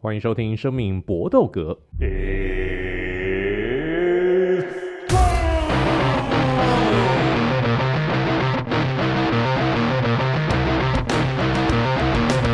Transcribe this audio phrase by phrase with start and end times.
[0.00, 1.72] 欢迎收听《生命搏斗格》。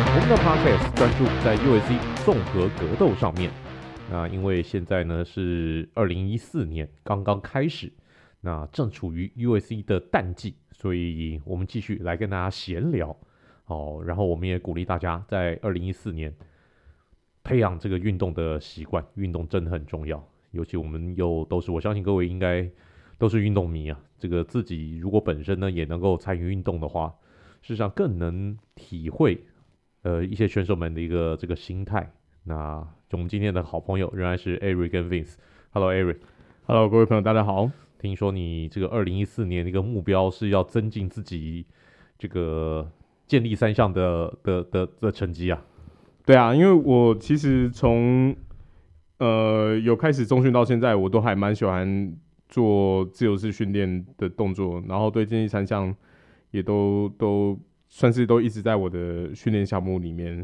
[0.07, 3.51] 我们的 Podcast 专注在 UFC 综合格斗上面。
[4.09, 7.93] 那因为现在呢是二零一四年刚刚开始，
[8.41, 13.15] 那正处于 UFC 的淡季，所以我们继续来跟大家闲聊。
[13.67, 16.33] 哦，然后我们也鼓励大家在二零一四年。
[17.45, 20.21] 培养这个运动的习惯，运动真的很重要。
[20.49, 22.67] 尤其我们又都是，我相信各位应该
[23.19, 23.99] 都是运动迷啊。
[24.17, 27.13] 这个自己如果本身呢也能够参与运动的话，
[27.61, 29.45] 事实上更能体会
[30.01, 32.11] 呃一些选手们的一个这个心态。
[32.45, 35.35] 那就我们今天的好朋友仍然是 Eric 跟 Vince。
[35.69, 36.17] Hello，Eric。
[36.65, 37.69] Hello，各位朋友，大家好。
[37.99, 41.65] 听说你这个二零一四年的一个目标是要增进自己
[42.17, 42.91] 这个
[43.27, 45.63] 健力三项的的的的成绩啊。
[46.25, 48.35] 对啊，因为我其实从
[49.19, 52.11] 呃有开始中训到现在，我都还蛮喜欢
[52.49, 55.95] 做自由式训练的动作，然后对竞技三项
[56.49, 57.59] 也都都
[57.89, 60.43] 算是都一直在我的训练项目里面。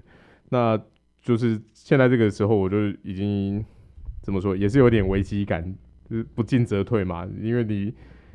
[0.49, 0.79] 那
[1.19, 3.65] 就是现在这个时候，我就已经
[4.21, 5.63] 怎么说，也是有点危机感，
[6.07, 7.27] 就是不进则退嘛。
[7.41, 7.91] 因为你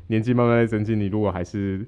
[0.07, 1.87] 年纪慢慢在增进，你如果还是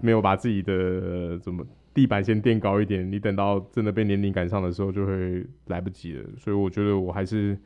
[0.00, 1.66] 没有把自己的怎么。
[1.92, 6.24] 地板先垫高一点，你等到真的被年龄赶上的时候，就会来不及了。
[6.38, 7.58] 所以我觉得我还是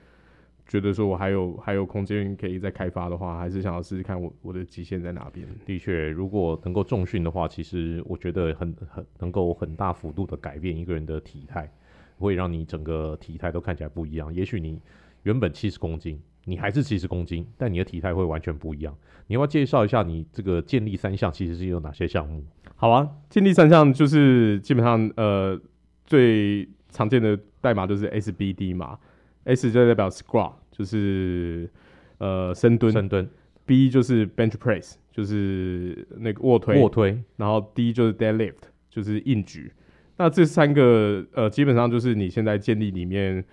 [0.66, 5.46] 觉得说，我还有还有空间可以再开发的话，还是想要试试看我我的极限在哪边。
[5.66, 11.70] 的确，如果能够重训的话，其实我觉得很很能够很大幅度的改变一个人的体态，
[12.18, 14.32] 会让你整个体态都看起来不一样。
[14.32, 14.80] 也许你
[15.24, 16.18] 原本七十公斤。
[16.46, 18.94] 你还是七十公斤，但你的体态会完全不一样。
[19.26, 22.44] 你要不要介绍一下你这个健力三项其实是有哪些项目？
[22.76, 25.58] 好啊，健力三项就是基本上呃
[26.04, 28.98] 最常见的代码就是 SBD 嘛
[29.44, 31.70] ，S 就代表 squat 就是
[32.18, 33.26] 呃深蹲，深蹲
[33.64, 38.54] ，B 就是 bench press 就是那个卧推，卧推，然后 D 就是 deadlift
[38.90, 39.72] 就是硬举。
[40.18, 43.44] 那这三个呃基本上就是你现在健力里面。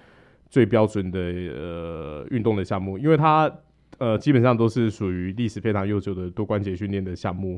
[0.52, 3.50] 最标准的呃运动的项目，因为它
[4.00, 7.58] 呃基本上都是属于历史非常悠久的多关节训练的项目。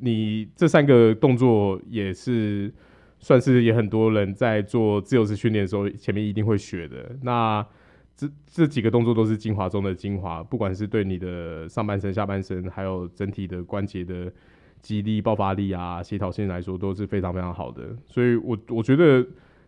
[0.00, 2.74] 你这三个动作也是
[3.20, 7.16] 算是也很多人在做自由式训练的时候，前面一定会学的。
[7.22, 7.64] 那
[8.16, 14.32] 这这几个动作都是精华中的精华，不管是对你的上半身、下半身，还有整体的关节的
[14.82, 17.96] 肌力、爆发力啊、协调性来说，都是非常非常好的。
[18.08, 19.24] 所以我我觉得。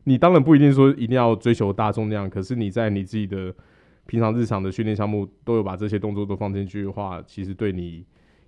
[0.08, 3.52] 你当然不一定说一定要追求大重量，可是你在你自己的
[4.06, 8.04] 平常日常的训练项目都有把这些动作都放进去的话，其实对你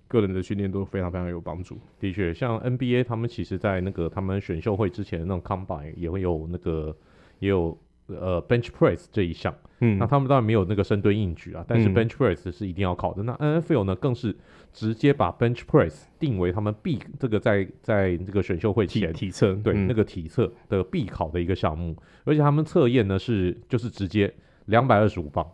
[0.07, 1.77] 个人的训练都非常非常有帮助。
[1.99, 6.95] 的确，像 NBA 他们其实在那个他们选秀会之前的那种 Combine 也会有那个
[7.39, 7.77] 也有
[8.19, 9.53] 呃 Bench Press 这一项。
[9.81, 13.23] 嗯，那他们当然没有那个深蹲硬举啊，但是 Bench Press 是一定要考的。
[13.23, 14.35] 嗯、那 NFL 呢，更是
[14.73, 24.33] 直接把 Bench Press 定为他们必这个在在这个选秀会前体测对、嗯、那个体测的必考的一个项目，而且他们测验呢是就是直接
[24.65, 25.49] 两百二十五磅。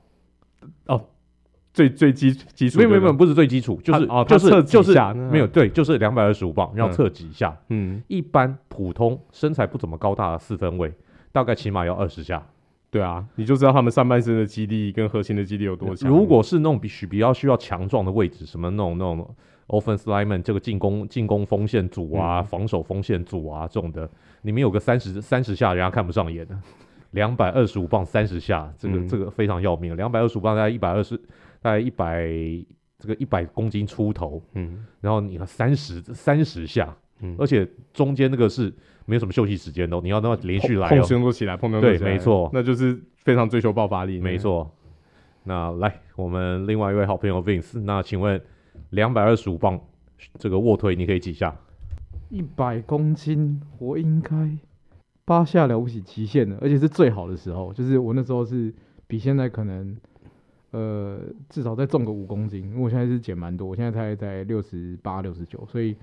[0.87, 1.05] 哦，
[1.71, 4.97] 最最基基础没有没有不是最基础，就是哦就是就是
[5.29, 7.55] 没有对，就是两百二十五磅要测几下？
[7.69, 10.91] 嗯，一般普通身材不怎么高大的四分卫，
[11.35, 12.41] 大概起码要二十下。
[12.89, 16.09] 对啊，你就知道他们上半身的肌力跟核心的肌力有多强。
[16.09, 19.35] 如果是那种必须比较需要强壮的位置，什么那种那种
[19.67, 24.09] offense lineman 这个进攻进攻锋线组啊，嗯、防守锋线组啊这种的，
[24.43, 26.57] 你们有个三十三十下，人家看不上眼的。
[27.11, 29.93] 两百二十五磅三十下，这个、嗯、这个非常要命。
[29.97, 31.17] 两百二十五磅大概一百二十，
[31.61, 32.25] 大概一百
[32.97, 34.41] 这个一百公斤出头。
[34.53, 38.73] 嗯，然后你看三十三十下，嗯，而且中间那个是。
[39.07, 44.67] 没有什么休息时间的，你要那么连续来、喔，碰胸都起来，碰对，没错，那就是非常追求爆发力，没错。
[45.43, 48.41] 那来，我们另外一位好朋友 Vince，那请问
[48.89, 49.79] 两百二十五磅
[50.39, 51.55] 这个卧推你可以几下？
[52.31, 54.57] 一百公斤，我应该
[55.23, 58.73] 八下了不起极限的，而且是最好的时候，就是我那时候是
[59.05, 59.95] 比现在可能
[60.71, 65.95] 呃至少再重个五公斤，因为我现在是减蛮多，我现在才在六十八、六十九，所以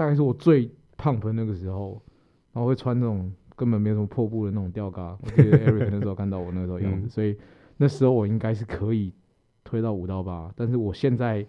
[0.00, 0.70] 大概是我最。
[1.02, 1.98] 胖的那个时候，
[2.52, 5.16] 然后会穿那种根本没有什么破布的那种吊嘎。
[5.22, 7.34] 我记得 Eric 那时候看到我那时候样子， 所以
[7.78, 9.14] 那时候我应该是可以
[9.64, 11.46] 推到五到八，但是我现在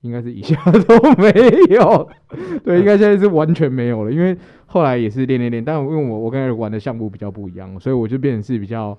[0.00, 1.30] 应该是一下都没
[1.74, 2.08] 有。
[2.64, 4.34] 对，应该现在是完全没有了，因为
[4.64, 8.98] 后来也是练练练，但因为我我跟 Eric 玩的项目比较不一样，所以我就变成是比较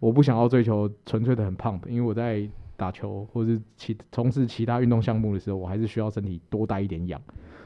[0.00, 2.48] 我不想要追求纯粹的很胖，因为我在
[2.78, 7.20] 打球或者是其从事其他运动项目的时候，我还是需要身体多带一点氧。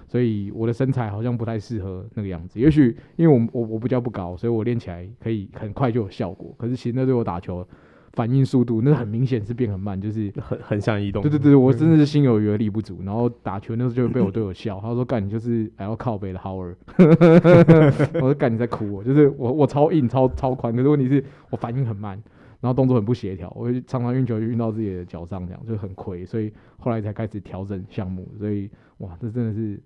[0.06, 2.61] 所以我的身材好像不太适合那个样子。
[2.61, 6.55] 也许因为我我我比较不高，所以我练起来可以很快就有效果。
[6.56, 7.67] 可是其实那对我打球
[8.12, 11.23] 反应速度，那很明显是变很慢，就是很很像移动。
[11.23, 13.00] 对对对，我真的是心有余而力不足。
[13.05, 16.76] 然后打球那时候就会被我队友笑，他说：“干你就是还要靠背的 Howard。
[18.14, 22.19] ”我说：“干你在哭我，就是我我超硬超超宽，可是问题是我反应很慢。”
[22.61, 28.26] 然后动作很不协调，我常常运球就运到自己的脚上，这样就很亏，所以后来才开始调整项目。
[28.38, 29.79] 所以哇，这真的是，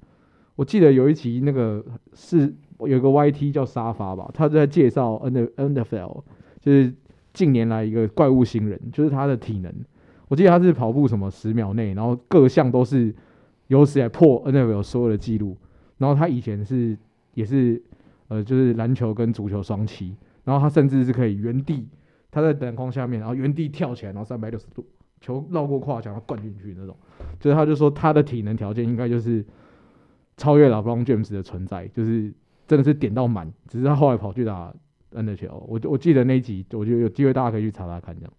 [0.55, 1.85] 我记得有一期那个
[2.15, 5.15] 是有个 YT 叫沙发吧，他在介绍
[5.57, 6.23] NFL，
[6.61, 6.95] 就是
[7.33, 9.73] 近年来一个怪物新人，就是他的体能。
[10.29, 13.13] 我记得他是跑步什么十秒内，然后各项都是
[13.67, 15.57] 有史来破 NFL 所有的记录。
[15.99, 16.97] 然后他以前是
[17.35, 17.83] 也是
[18.29, 20.13] 呃，就是篮球跟足球双栖，
[20.45, 21.89] 然后他甚至是可以原地。
[22.31, 24.87] 他在篮筐下面，然后原地跳起来，然后三百六十度
[25.21, 26.97] 球绕过跨墙，然后灌进去那种。
[27.39, 29.45] 就是他就说他的体能条件应该就是
[30.37, 32.33] 超越了 Bron James 的存在，就是
[32.67, 33.53] 真的是点到满。
[33.67, 34.73] 只是他后来跑去打
[35.13, 35.53] NHL。
[35.67, 38.15] 我我记得那一集，我觉得有机会大家可以去查查看。
[38.17, 38.33] 这样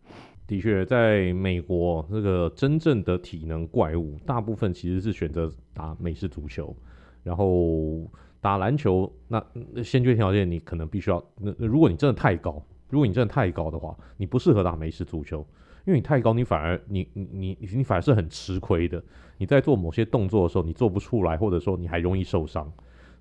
[0.47, 6.75] 的确，在美国那个真正的体能怪物，大部分其实是选择打美式足球，
[7.23, 8.09] 然后
[8.39, 9.11] 打篮球。
[9.27, 9.43] 那
[9.83, 12.63] 先决条件你可能必须要，那如果你真的太高。
[12.91, 15.39] 如果你真的太高的话，你不适合打美式足球，
[15.85, 19.01] 因为你太高，你反而你你你你反而是很吃亏的。
[19.37, 22.71] 你在做某些动作的时候，你做不出来，或者说你还容易受伤。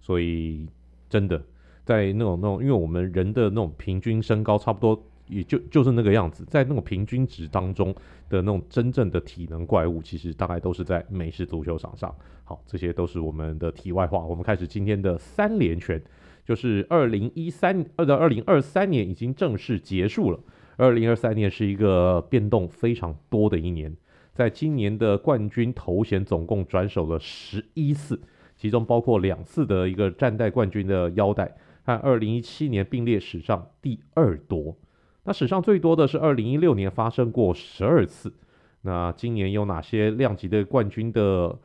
[0.03, 0.69] 所以
[1.09, 1.43] 真的
[1.85, 7.95] 在那种那种，因为我们人的那种平均身高差不多，也就就是那个样子，在那种平均值当中
[8.29, 12.15] 的那种真正的体能怪物，其实大概都是在美式足球场上。
[12.45, 14.19] 好，这些都是我们的题外话。
[14.25, 16.03] 我们开始今天的三连拳。
[16.45, 20.41] 就是二零一三二到二零二三年已经正式结束了。
[20.77, 23.95] 二零二三年是一个变动非常多的一年，
[24.33, 28.21] 在今年的冠军头衔总共转手了十一次，
[28.57, 31.55] 其中包括两次的一个战代冠军的腰带，
[31.85, 34.75] 和二零一七年并列史上第二多。
[35.25, 38.33] 那史上最多的是二零一六年发生过十二次。
[38.81, 41.59] 那今年有哪些量级的冠军的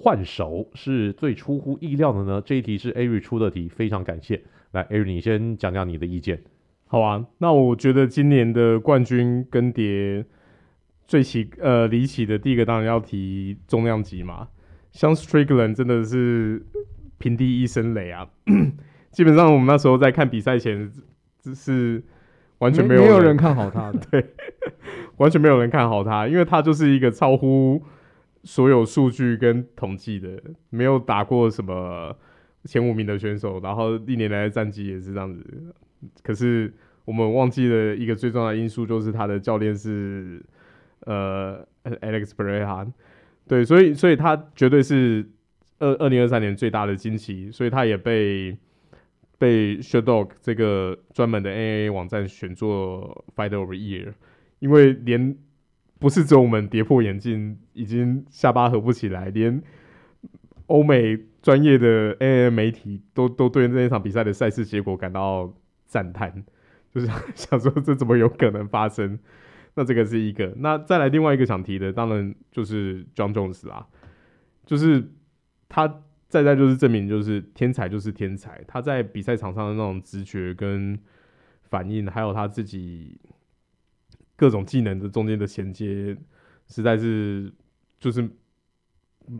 [0.00, 2.40] 换手是最出乎意料的呢？
[2.40, 4.40] 这一题是 Ari 出的题，非常感谢。
[4.70, 6.40] 来，Ari，你先讲讲你的意见。
[6.86, 10.24] 好啊，那我觉得今年的冠军更迭
[11.08, 14.46] 最奇呃离奇的第一个当然要提重量级嘛，
[14.92, 16.64] 像 Strickland 真的是
[17.18, 18.28] 平地一声雷啊！
[19.10, 20.88] 基本上我们那时候在看比赛前，
[21.40, 22.04] 只是
[22.58, 24.24] 完全没有没有人看好他的， 对，
[25.16, 27.82] 完全没有人看好他，因为他就是一个超乎。
[28.44, 30.40] 所有数据跟统计的，
[30.70, 32.16] 没有打过什么
[32.64, 35.44] 前五名的选手，然后历年来的战绩也是这样子。
[36.22, 36.72] 可是
[37.04, 40.40] 我们忘记了一个最重要的因素，就是他的教练是
[41.00, 42.92] 呃 Alex Perehan
[43.46, 45.28] 对，所以所以他绝对是
[45.80, 48.56] 二二零二三年最大的惊奇，所以他也被
[49.38, 54.12] 被 Sherdog 这个专门的 NAA 网站选作 Fighter of the Year，
[54.60, 55.36] 因为连。
[55.98, 59.60] 不是只有我们跌破眼镜，已经下巴合不起来，连
[60.66, 65.52] 欧美专业的 AA 媒体都都对这一场比赛的赛事结果感到
[65.86, 66.44] 赞叹，
[66.94, 69.18] 就是想说这怎么有可能发生？
[69.74, 73.86] 那这个是一个，那再来另外一个想提的，当然就是 Jon Jones 啦，
[74.64, 75.10] 就是
[75.68, 75.88] 他
[76.28, 80.96] 再再就是证明，就是天才就是天才，他在比赛场上的那种直觉跟
[81.64, 83.18] 反应，还有他自己。
[84.38, 86.16] 各种技能的中间的衔接，
[86.68, 87.52] 实在是
[87.98, 88.22] 就是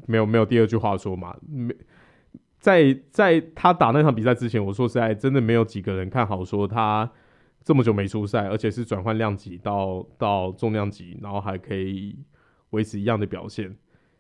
[0.07, 1.37] 没有没有第二句话说嘛。
[1.47, 1.73] 没
[2.59, 7.09] 在在他打那场比赛之前，我说实在真的没有几个人看好说他
[7.63, 12.19] 这么久没出赛，而且是转换量级到到重量级，然后还可以
[12.71, 13.77] 维持一样的表现。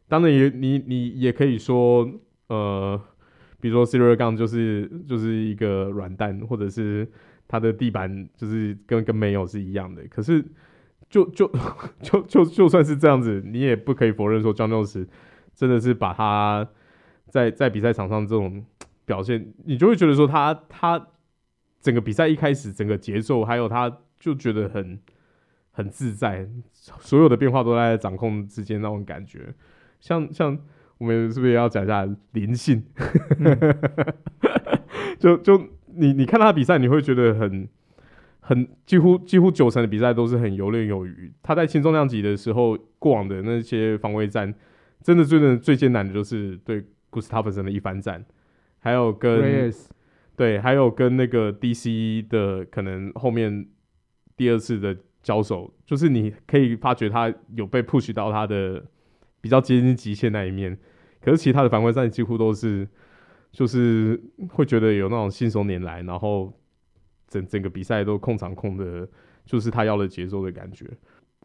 [0.07, 2.09] 当然也你你也可以说，
[2.47, 3.03] 呃，
[3.61, 7.11] 比如说 Ciryl Gane 就是就是一个软蛋，或者是
[7.49, 10.45] 他的地板就是跟跟没有是一样的，可是。
[11.09, 11.51] 就就
[12.03, 15.07] 就就就算是这样子，你也不可以否认说，Jon Jones
[15.55, 16.69] 真的是把他
[17.29, 18.65] 在在比赛场上这种
[19.07, 21.09] 表现，你就会觉得说他他
[21.81, 25.01] 整个比赛一开始整个节奏，还有他就觉得很
[25.71, 29.55] 很自在，所有的变化都在掌控之间那种感觉。
[30.01, 30.59] 像像
[30.99, 32.85] 我们是不是也要讲一下灵性？
[33.39, 33.57] 嗯、
[35.19, 37.67] 就就你你看他比赛，你会觉得很。
[38.49, 41.31] 很几乎几乎九成的比赛都是很游刃有余。
[41.43, 44.55] 他在轻重量级的时候，过往的那些防卫战，
[45.03, 48.25] 真的最的最艰难的就是对 Gustafsson 的一番战，
[48.79, 49.71] 还有跟
[50.35, 53.69] 对，还有跟那个 DC 的可能后面
[54.35, 58.83] 第二次的交手，就是你可以发觉他有被 push 到他的
[59.43, 60.79] 比较接近极限那一面，
[61.21, 62.89] 可是其他的防卫战几乎都是，
[63.53, 66.51] 就是会觉得有那种信手拈来，然后
[67.29, 69.07] 整整个比赛都控场控的，
[69.45, 70.85] 就是他要的节奏的感觉。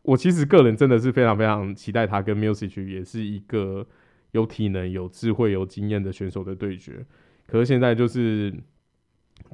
[0.02, 3.88] 我其实个人真的是非常非常期待他跟 Music 也是一个
[4.32, 7.06] 有体能、有智慧、有经验的选手的对决。
[7.48, 8.54] 可是现在就是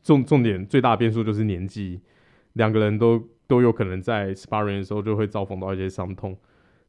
[0.01, 2.01] 重重点最大变数就是年纪，
[2.53, 6.35] 两个人都都有可能在 Sparring 的时候就会遭逢到一些伤痛。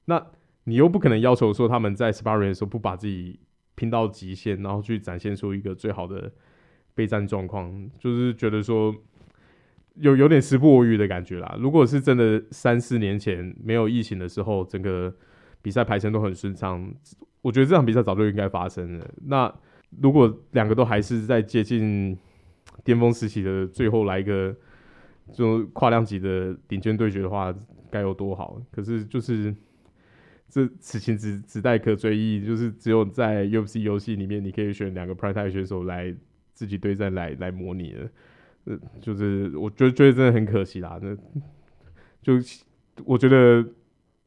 [0.06, 0.26] 那
[0.64, 3.40] 你又不可能要求说他们在 Sparring 的时候不把自己
[3.74, 6.32] 拼到极限，然后去展现出一个最好的
[6.94, 8.94] 备战状况，就是觉得说。
[9.94, 11.56] 有有点时不我与的感觉啦。
[11.58, 15.14] 如果是真的三四年前没有疫情的时候，整个
[15.62, 16.92] 比赛排程都很顺畅，
[17.42, 19.06] 我觉得这场比赛早就应该发生了。
[19.26, 19.52] 那
[20.00, 22.16] 如果两个都还是在接近
[22.84, 24.54] 巅峰时期的最后来一个
[25.32, 27.54] 这种跨量级的顶尖对决的话，
[27.90, 28.60] 该有多好！
[28.70, 29.54] 可是就是
[30.48, 36.14] 这此情只只待可追忆，就是只有在 UFC 游戏里面，你可以选两个 Prime 选手来
[36.54, 38.08] 自己对战来来模拟了。
[38.64, 40.98] 呃，就是我觉得觉得真的很可惜啦。
[41.00, 41.14] 那
[42.22, 42.34] 就
[43.04, 43.64] 我觉得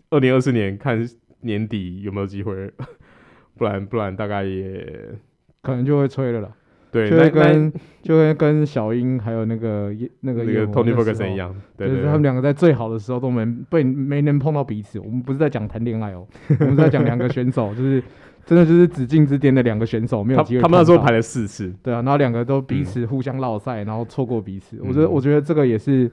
[0.09, 1.07] 二零二四年看
[1.41, 2.71] 年底有没有机会，
[3.57, 5.13] 不然不然大概也
[5.61, 6.51] 可能就会吹了啦。
[6.91, 14.99] 对，就会跟就会跟小英还有那个那个那个 Tony Ferguson 一样，对对对，就是他们两个在最好的时候都没被没能碰到彼此。
[14.99, 16.27] 我们不是在讲谈恋爱哦，
[16.59, 18.03] 我们在讲两个选手就是。
[18.45, 20.61] 真的就是紫禁之巅的两个选手没有机会。
[20.61, 24.75] 他们那时候排了四次，对啊，然后两个都彼此互相落赛，然后错过彼此。
[24.77, 26.11] 嗯、我觉得，我觉得这个也是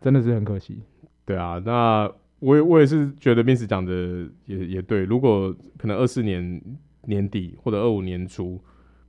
[0.00, 0.80] 真的是很可惜。
[1.24, 5.04] 对啊，那我也我也是觉得 Vince 讲的也也对。
[5.04, 6.60] 如果可能二四年
[7.04, 8.60] 年底或者二五年初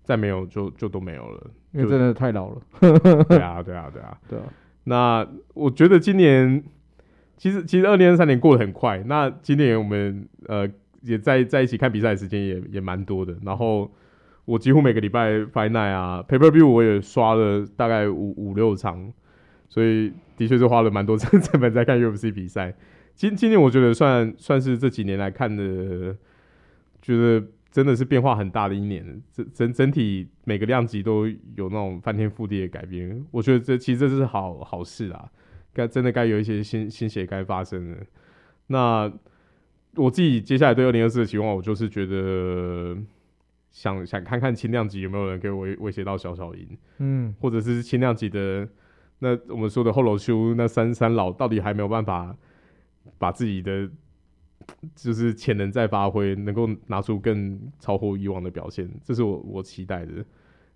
[0.03, 2.61] 再没有，就就都没有了，因为真的太老了。
[2.79, 4.45] 对啊，对啊，对啊，对啊。
[4.83, 6.63] 那我觉得今年
[7.35, 9.03] 其实其实二零二三年过得很快。
[9.07, 10.69] 那今年我们呃。
[11.03, 13.91] 也在在一起看比赛的时间也也蛮多的，然后
[14.45, 19.11] 我几乎每个礼拜 Final 啊，Paper View 我也刷了大概五五六场，
[19.67, 22.73] 所以的确是花了蛮多成成本在看 UFC 比赛。
[23.15, 26.15] 今今年我觉得算算是这几年来看的，
[27.01, 33.25] 觉得真的是变化很大的一年，整整整体每个量级都有那种翻天覆地的改变。
[33.31, 35.29] 我觉得这其实这是好好事啊，
[35.73, 37.97] 该真的该有一些新新血该发生的。
[38.67, 39.11] 那。
[39.95, 42.97] 我自己接下来对二零二四的期望，我就是觉得
[43.69, 48.67] 想想看看轻量级有没有人可以威威胁到小小赢，嗯，或者是轻量级的
[49.19, 52.35] 那我们说的后楼修那三三老到底还没有办法
[53.19, 53.87] 把自己的
[54.95, 60.25] 就是潜能再发挥，能够拿出更超乎以往的表现，这是我我期待的。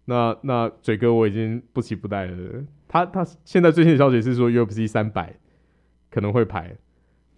[0.05, 5.35] 那那嘴哥我已经不期不待了，他他现在最新的消息是说 UFC 三百
[6.11, 6.75] 可能会排，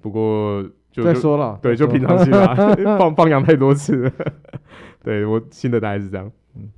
[0.01, 0.69] 不过。
[0.91, 2.55] 就再说了，对，就平常心啦，
[2.97, 4.11] 放放羊太多次。
[5.03, 6.29] 对我新的大概是这样。
[6.55, 6.69] 嗯，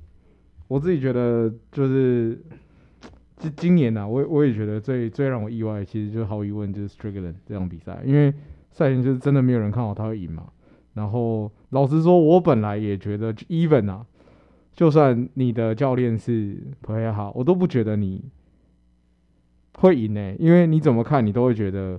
[0.68, 2.38] 我自己觉得就是
[3.38, 8.32] 今今年呢、啊，我我也觉得最最让我意外，其实就毫无疑问就是 Strickland 这场比赛，因为
[8.70, 10.44] 赛前就是真的没有人看好他会赢嘛。
[10.94, 14.04] 然后老实说，我本来也觉得 even 啊，
[14.74, 18.22] 就算你的教练是 Pereira，我都不觉得你
[19.78, 21.98] 会赢呢、欸，因为你怎么看你都会觉得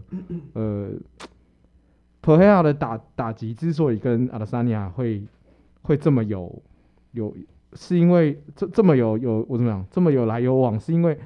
[0.54, 0.92] 呃。
[2.24, 5.22] 普黑亚的打打击之所以跟阿拉萨尼亚会
[5.82, 6.64] 会这么有
[7.12, 7.36] 有，
[7.74, 11.20] 是因为这这么有有我怎么讲这么有来有往，是因为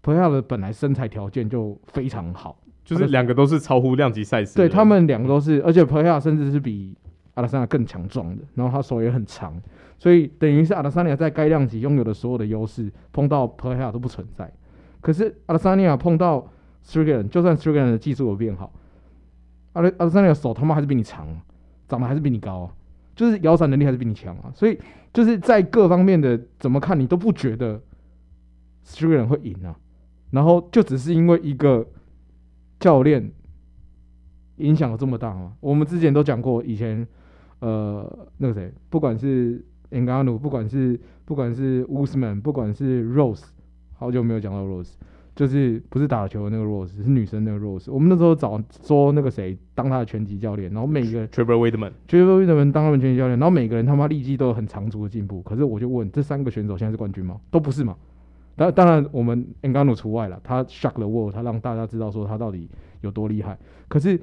[0.00, 6.96] 普黑亚的本来身材条件就非常好，就是两个都是超乎量级赛事，对他们两个都是，而且普黑亚甚至是比
[7.34, 9.56] 阿拉萨尼亚更强壮的，然后他手也很长，
[9.98, 14.52] 所以等于是阿拉萨尼亚在该量级拥有的所有的优势，碰到普黑亚都不存在。
[15.00, 16.50] 可是阿拉萨尼亚碰到
[16.84, 18.72] Strickland，就算 Strickland 的技术有变好。
[19.72, 21.28] 阿德阿德萨尼亚手他妈还是比你长，
[21.88, 22.72] 长得还是比你高，啊，
[23.14, 24.50] 就是摇伞能力还是比你强啊！
[24.54, 24.78] 所以
[25.12, 27.80] 就是在各方面的怎么看你都不觉得
[28.82, 29.76] s t r a n 会赢啊。
[30.30, 31.86] 然后就只是因为一个
[32.78, 33.32] 教练
[34.56, 35.54] 影响了这么大吗？
[35.60, 37.06] 我们之前都讲过，以前
[37.58, 43.44] 呃那个谁，不管是 Engano，不管是不管是 Usman，不管是 Rose，
[43.94, 44.92] 好久没有讲到 Rose。
[45.40, 47.90] 就是不是打球的那个 Rose，是女生那个 Rose。
[47.90, 55.40] 我们那时候找说那个谁当他的拳击教练，然后每个 Trevor Wittman，Trevor Wittman 当他们拳击教练，然后每个人他妈立即都有很长足的进步。
[55.40, 57.40] 可是我就问，这三个选手现在是冠军吗？
[57.50, 57.96] 都不是嘛。
[58.54, 62.68] 当当然我们 Ngannou 除外了，他 shock the world，他让大家知道说他到底
[63.00, 63.58] 有多厉害。
[63.88, 64.20] 可是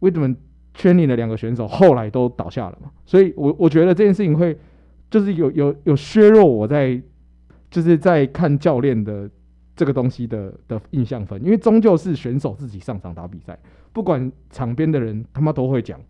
[0.00, 0.34] Wittman
[0.74, 4.58] 圈里的两个选手后来都倒下了嘛，所以我我觉得这件事情会
[5.08, 7.00] 就是有有有削弱我在
[7.70, 9.30] 就是在看教练的。
[9.78, 13.56] 这个东西的的印象分，因为终究是选手自己上场打比赛，
[13.92, 16.00] 不管场边的人他妈都会讲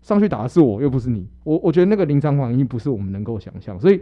[0.00, 1.28] 上去打的是我，又不是你。
[1.44, 4.00] 我我觉得那个临场反应不是我们能够想象，所以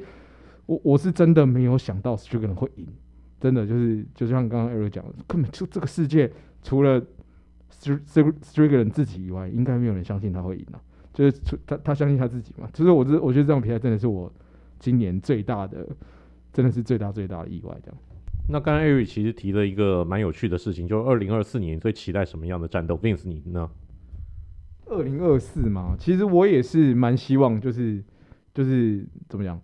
[0.66, 2.86] 我我是真的没有想到 Strickland 会赢，
[3.40, 6.30] 真的就是就像刚刚 Eric 讲的，根本就这个世界
[6.62, 7.02] 除了
[7.72, 10.80] Strickland 自己以外，应该没有人相信他会赢了，
[11.12, 11.36] 就是
[11.66, 12.70] 他他相信他自己嘛。
[12.72, 14.32] 就是我这我觉得这场比赛真的是我
[14.78, 15.84] 今年最大的，
[16.52, 17.98] 真的是最大最大的意外，这样。
[18.46, 23.70] 那刚刚 Eric 其实提了一个蛮有趣的事情，就是二零二四年最期待什么样的战斗？Vince 你呢？
[24.86, 28.04] 二零二四嘛，其实我也是蛮希望，就是
[28.52, 29.58] 就是怎么讲，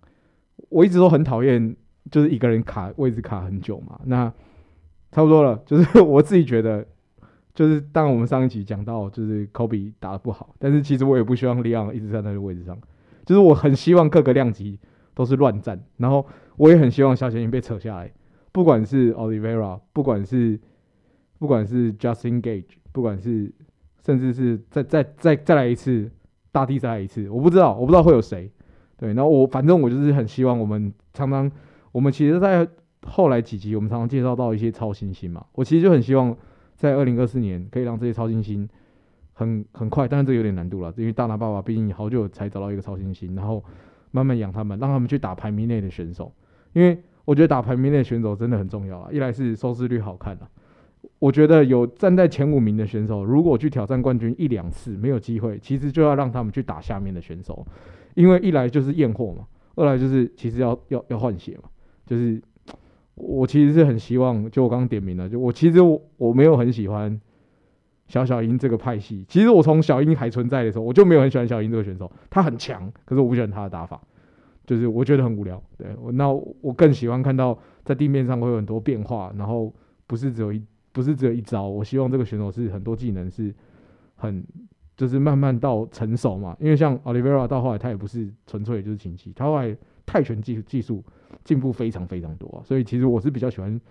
[0.69, 1.75] 我一直都很讨厌，
[2.09, 3.99] 就是一个人卡位置卡很久嘛。
[4.05, 4.33] 那
[5.11, 6.83] 差不多了，就是我自己觉得，
[7.53, 12.75] 就是当然我们上一集讲到，就是 Kobe 打得不好，但是其实我也不希望 Leon 一直站在那个位置上，
[13.27, 14.79] 就是我很希望各个量级
[15.13, 16.25] 都是乱战，然后
[16.57, 18.11] 我也很希望小前赢被扯下来。
[18.51, 20.59] 不管是 Olivera，不管是
[21.39, 23.51] 不管是 Justin Gage，不管是
[24.05, 26.11] 甚至是再再再再来一次
[26.51, 28.51] 大地再来一次，我不知道，我不知道会有谁。
[28.97, 31.49] 对，然后我反正我就是很希望我们常常，
[31.91, 32.67] 我们其实，在
[33.07, 36.35] 后来几集我们常常介绍到一些超新星嘛，我其实就很希望
[36.75, 38.67] 在二零二四年可以让这些超新星
[39.33, 43.63] 很很快，但是这有点难度了，因为大拿爸爸毕竟好久才找到一个超新星，然后
[44.11, 46.33] 慢慢养他们，让他们去打排名内的选手，
[46.73, 47.01] 因为。
[47.25, 49.09] 我觉得打排名的选手真的很重要啊！
[49.11, 50.49] 一来是收视率好看啊，
[51.19, 57.65] 我觉得有站在前五名的选手，如果去挑战冠军一两次没有机会，其实就要让他们去打下面的选手，
[58.15, 61.69] 因为一来就是验货嘛，二来就是其实要要要换血嘛。
[62.05, 62.41] 就是
[63.15, 67.21] 我其实是很希望，就我刚刚点名了，就我其实我我没有很喜欢
[68.07, 69.23] 小小英这个派系。
[69.27, 74.01] 其实我从小英还存在的时候，我就没有很喜欢小英这个选手，他很强，可是我不喜欢他的打法。
[74.65, 79.73] 就是我觉得很无聊，对，我那我更喜欢看到在地面上会有很多变化，然后
[80.07, 81.67] 不是只有一不是只有一招。
[81.67, 83.53] 我希望这个选手是很多技能是
[84.15, 84.45] 很
[84.95, 89.75] 就是慢慢到成熟嘛，因为像 Olivera 到后来他也不是纯粹就是擒技，他后来
[90.05, 91.03] 泰拳技技术
[91.43, 93.81] 进步非常非常多啊，所以其实我是比较喜欢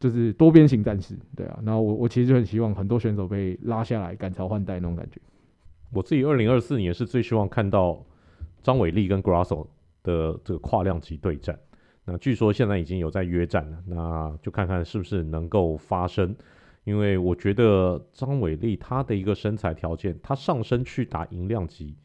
[0.00, 5.20] 就是多边形战士，对啊，然后我我其实就很希望很多选手被拉下来赶潮换代那种感觉。
[5.92, 8.04] 我自己二零二四年是最希望看到。
[8.62, 9.66] 张伟丽跟 Grasso
[10.02, 11.58] 的这个跨量级对战，
[12.04, 16.34] 那据说现在已经有在约战了，那就看看是不是能够发生。
[16.84, 21.96] 因为我觉得张伟丽他的一个身材条件，他上身去打银量级，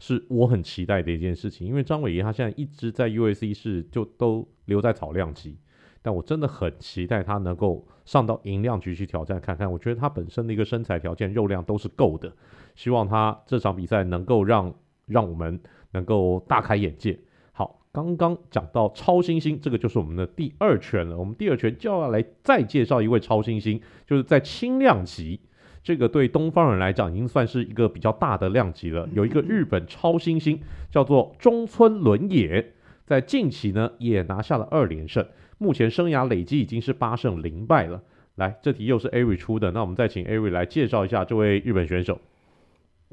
[0.00, 1.64] 是我很期待的一件事情。
[1.64, 5.56] 因为张伟丽他现在一直在 USC 是就都留在草量级，
[6.02, 9.70] 但我真的很期待他能够上到银量级去挑战看看。
[9.70, 12.32] 我觉得他本身的一个身材条件、肉量都是够的，
[12.74, 14.74] 希望他这场比赛能够让
[15.06, 15.60] 让我们。
[15.96, 17.18] 能够大开眼界。
[17.52, 21.16] 好，刚刚讲到超新星，这个就是我们的第二圈了。
[21.16, 25.40] 我们第二圈就要来再介绍一位超新星，就是在轻量级，
[25.82, 29.08] 这个对东方人来讲已经算是一个比较大的量级了。
[29.14, 32.74] 有一个日本超新星叫做中村伦也，
[33.06, 38.02] 在近期呢也拿下了二连胜，目前生涯累计已经是八胜零败了。
[38.34, 42.20] 来，这题又是 Ari 出的，那我们再请 Ari 来介绍一下这位日本选手。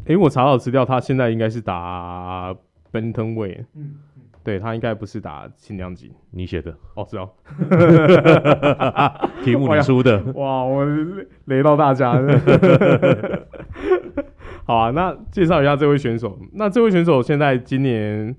[0.05, 2.53] 诶，我查到资料，他现在应该是打
[2.93, 3.95] Bantamweight，嗯，
[4.43, 6.11] 对，他应该不是打轻量级。
[6.31, 6.73] 你写的？
[6.93, 7.29] 哦，是哦，
[9.43, 10.21] 题目你出的。
[10.35, 10.85] 哇，我
[11.45, 12.13] 雷到大家。
[14.65, 16.39] 好啊，那介绍一下这位选手。
[16.53, 18.33] 那这位选手现在今年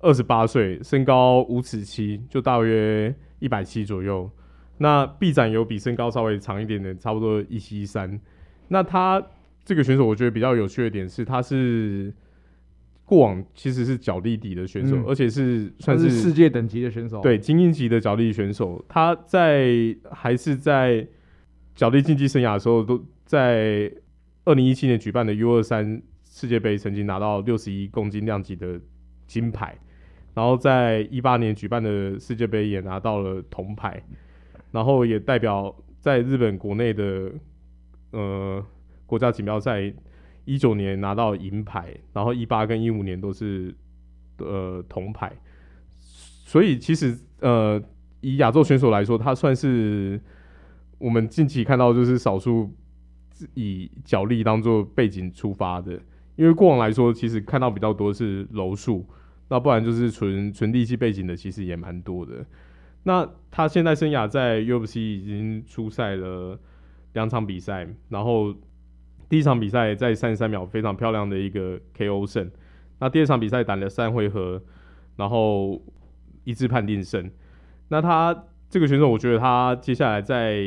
[0.00, 4.28] 二十八岁，身高五尺七，就大约一百七左右。
[4.78, 8.18] 那臂展有比身高稍微长一点的，差不多一七一三。
[8.68, 9.22] 那他。
[9.64, 12.10] 这个选手我觉得比较有趣的点是，他是
[13.08, 18.84] 过往其实是脚力底的选手，嗯、而且是算是，是世界等级的选手，对，精英级的脚力选手。
[18.86, 21.08] 他在还是在
[21.74, 23.90] 脚力竞技生涯的时候，都在
[24.44, 28.78] 二零一七年举办的 U 二三世界杯曾经拿到六十一公斤量级的
[29.26, 29.74] 金牌，
[30.34, 34.02] 然后在一八年举办的世界杯也拿到了铜牌，
[34.70, 37.32] 然后也代表在日本国内的
[38.10, 38.64] 呃。
[39.08, 39.90] 国家锦标赛
[40.48, 43.74] 一九年拿到银牌，然后一八跟一五年都是
[44.38, 45.30] 呃铜牌，
[46.00, 47.78] 所以其实呃
[48.22, 50.18] 以亚洲选手来说，他算是
[50.96, 52.74] 我们近期看到就是少数
[53.52, 56.00] 以角力当做背景出发的，
[56.36, 59.06] 因为过往来说其实看到比较多是柔术，
[59.50, 62.42] 那不然就是纯纯力气背景的，其实也蛮多的。
[63.02, 66.58] 那他现在生涯在 UFC 已经出赛了
[67.12, 68.54] 两场比赛，然后。
[69.28, 72.50] 第一场比赛在三十三秒非常漂亮的一个 KO 胜，
[72.98, 74.62] 那第二场比赛打了三回合，
[75.16, 75.82] 然后
[76.44, 77.30] 一致判定胜。
[77.88, 80.58] 那他这个选手，我觉得他接下来在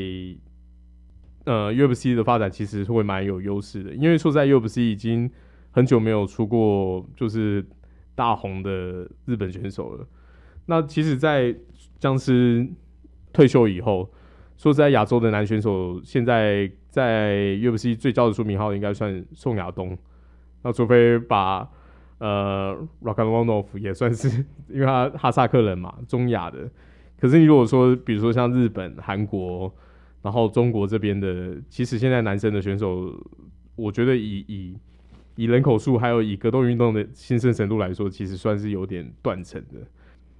[1.45, 5.29] 呃 UFC 的发展其实会蛮有优势的，因为说在 UFC 已经
[5.71, 7.65] 很久没有出过就是
[8.13, 10.07] 大红的日本选手了。
[10.67, 11.55] 那其实，在
[11.99, 12.67] 僵尸
[13.33, 14.11] 退休以后，
[14.61, 19.97] 说实在，亚洲的男选手现在在 UFC 最叫得出名号，应该算宋亚东。
[20.61, 21.67] 那除非把
[22.19, 24.29] 呃 Rakhmonov 也算是，
[24.69, 26.69] 因为他哈萨克人嘛，中亚的。
[27.19, 29.73] 可是你如果说，比如说像日本、韩国，
[30.21, 33.11] 然后中国这边的，其实现在男生的选手，
[33.75, 34.77] 我觉得以以
[35.37, 39.79] 以人口数，还有以格斗运动的兴盛程度来说，其实算是有点断层的。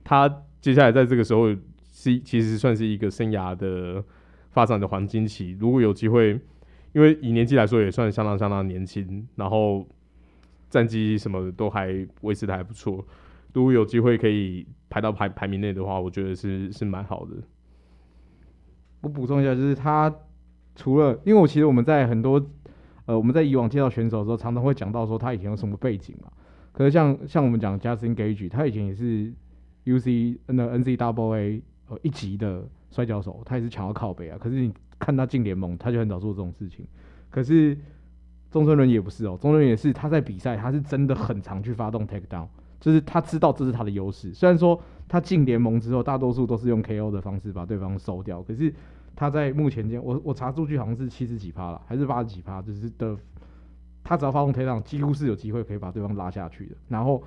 [0.04, 1.48] 他接下来在这个时候
[2.02, 4.04] 是其实算是一个生涯的
[4.50, 5.56] 发展的黄金期。
[5.60, 6.32] 如果有机会，
[6.94, 9.88] 因为以年纪来说也算相当相当年轻，然后
[10.68, 13.06] 战绩什么的都还维持的还不错。
[13.54, 17.36] 如果有机会可以排到排排名内的话，我觉得是是蛮好的。
[19.02, 20.12] 我补充一下，就是他
[20.76, 22.44] 除了，因为我其实我们在很多
[23.06, 26.32] 呃我们在以往介绍选手的时候，常常会讲到说他以前有什么背景嘛。
[26.72, 29.32] 可是像像我们讲 Justin Gage，他以前也是。
[29.86, 31.60] U C 那 N C Double A
[31.92, 34.38] 呃一级的摔跤手，他也是抢到靠北啊。
[34.40, 36.88] 可是你看他进联盟，他就很少做这种事情。
[37.30, 37.78] 可是
[38.50, 42.48] 中村伦也不是哦，中村伦也是他在比赛，他是真的很常去发动 take down，
[42.80, 44.34] 就是他知道这是他的优势。
[44.34, 48.74] 虽然说他进联盟之后，大多数都是用 K O 的方式把对方收掉，可是
[49.16, 53.18] 他在目前间，我我查数据好像是七十几趴了，还是八十几趴，就是的，
[54.02, 56.76] 他只要发动 take down，几乎是有机会可以把对方拉下去的。
[56.88, 57.22] 然后。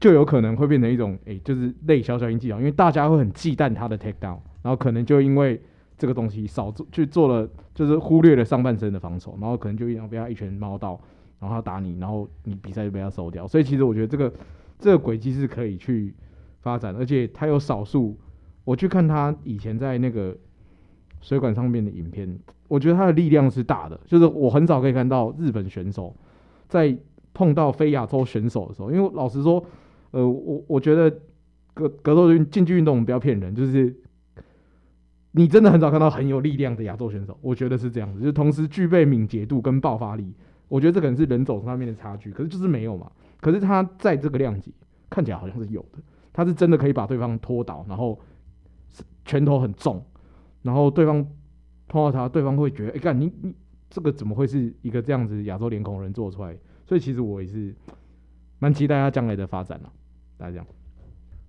[0.00, 5.60] 就有可能会变成一种，诶、就是类小小鹰技巧，因为大家会很忌惮他的 take down，然后可能就因为
[5.96, 11.00] 这个东西少做去做了，就是忽略了上半身的防守，然后可能就一样被他一拳猫到，
[11.40, 13.44] 然后他打你，然后你比赛就被他收掉。
[13.48, 14.32] 所以其实我觉得这个
[14.78, 16.14] 这个轨迹是可以去
[16.60, 18.16] 发展，而且他有少数，
[18.62, 20.36] 我去看他以前在那个
[21.20, 26.14] 水管上面的影片，我觉得他的力量是大的，就是我很少可以看到日本选手
[26.68, 26.96] 在
[27.34, 29.60] 碰到非亚洲选手的时候，因为老实说。
[30.10, 31.10] 呃，我我觉得
[31.74, 33.94] 格格斗运竞技运动不要骗人，就是
[35.32, 40.34] 你真的很少看到很有力量的亚洲选手，我觉得是这样子，就同时具备敏捷度跟爆发力，
[40.68, 43.12] 我觉得这可能是人种上面的差距，可是就是没有嘛。
[43.40, 44.74] 可是他在这个量级
[45.10, 45.98] 看起来好像是有的，
[46.32, 48.18] 他是真的可以把对方拖倒，然后
[49.24, 50.02] 拳头很重，
[50.62, 51.24] 然后对方
[51.86, 53.54] 碰到他，对方会觉得，哎、欸，干你你
[53.90, 56.56] 这个怎么会是一个这样子亚洲脸孔人做出来？
[56.86, 57.74] 所以其实我也是。
[58.60, 59.92] 蛮期待他将来的发展了，
[60.36, 60.64] 大家。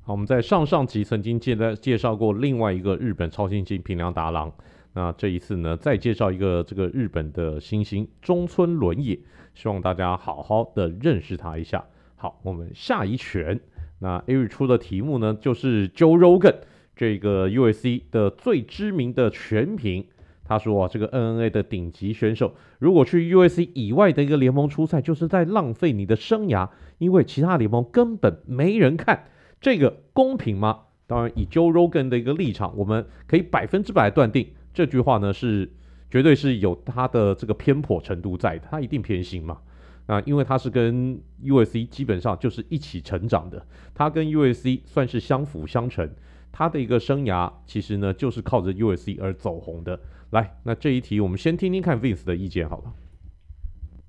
[0.01, 4.51] 好，我们在上上集曾经介绍介绍过另外一个日本超新星平良达郎，
[4.93, 9.19] 那这一次呢，再介绍一个这个日本的新星中村伦也，
[9.55, 11.83] 希望大家好好的认识他一下。
[12.15, 13.59] 好，我们下一拳，
[13.99, 16.57] 那 Ari 出的题目呢，就是 Joe Rogan
[16.95, 20.05] 这个 u s c 的最知名的全屏。
[20.49, 29.25] 他说啊，这个 NNA 的顶级选手，如果去 UFC 以外的一个联盟出赛，就是在浪费你的生涯，因为其他联盟根本没人看。
[29.61, 30.79] 这个公平吗？
[31.05, 35.71] 当然，以 Joe Rogan 的一个立场，我们可以百分之百断定这句话呢是
[36.09, 39.59] 绝对是有他的这个偏颇程度在的，他一定偏心嘛。
[40.07, 46.09] 啊，因为他是跟 UFC 基本上就是一起成长的，他跟 UFC 算是相辅相成，
[46.51, 49.99] 他的一个生涯其实呢就是靠着 UFC 而走红的。
[50.31, 52.93] 来，那这一题我们先听听看 Vince 的意见好了。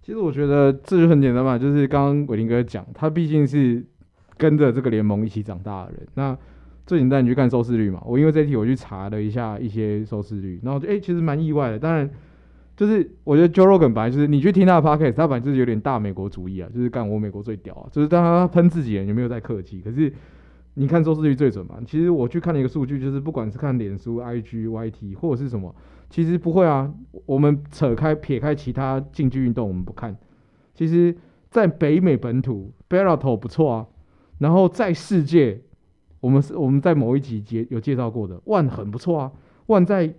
[0.02, 3.84] 其实我觉得这就很简单嘛，就是刚刚伟霆哥讲，他毕竟是
[4.36, 6.08] 跟着这个联盟一起长大的人。
[6.14, 6.36] 那
[6.86, 8.02] 最简单，你去看收视率嘛。
[8.04, 11.78] 我因为这一题我去查了一下一些收视率，然后就哎、其实蛮意外的。
[11.78, 12.10] 当然，
[12.76, 19.80] 就是我觉得 Joe Rogan 本来就是你去听他的 Podcast，他本来就是有点大美国主义啊，就是干我美国最屌啊，就是当他喷自己人有没有在客气？
[19.80, 20.12] 可是
[20.74, 21.78] 你看收视率最准嘛。
[21.86, 25.72] 其实我去看了一个数据，就是不管是看脸书、IG、YT 或者是什么。
[26.10, 26.92] 其实不会啊，
[27.24, 30.14] 我们扯开撇开其他竞技运动，我们不看。
[30.74, 31.16] 其实，
[31.50, 33.86] 在北美本土 b e l l a t o 不错啊。
[34.38, 35.60] 然后在世界，
[36.18, 39.32] 我们是我们在某一集介有介绍过的，ONE 很不错啊。
[39.66, 40.12] ONE 在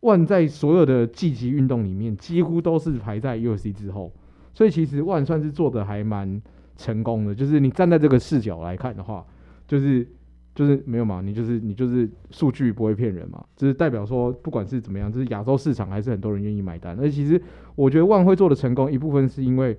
[0.00, 4.10] ONE 在所有的竞技运动里面，几乎都是排在 UFC 之后。
[4.54, 6.40] 所以其实 ONE 算是做的还蛮
[6.76, 7.34] 成功的。
[7.34, 9.22] 就是你站在这个视角来看的话，
[9.68, 10.08] 就是。
[10.56, 16.98] 就是没有嘛，你就是你就是数据不会骗人嘛，就是代表说不管是怎么样，就是亚洲市场还是很多人愿意买单。
[16.98, 17.40] 而其实
[17.74, 19.76] 我觉得 ONE 会做的成功一部分是因为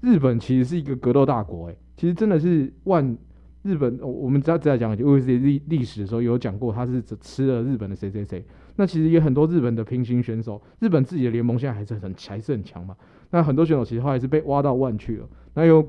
[0.00, 3.16] 日本其实是一个格斗大国，诶，其实真的是万
[3.64, 8.42] 日本，我们只要再讲 UFC 历历史的时候有讲过，他是吃了日本的谁谁谁。
[8.76, 12.96] 那其实也很多日本的平行选手，日本自己的联盟现在还是很还是很强嘛。
[13.30, 15.86] 那很多选手其实后来是被挖到万去了，那有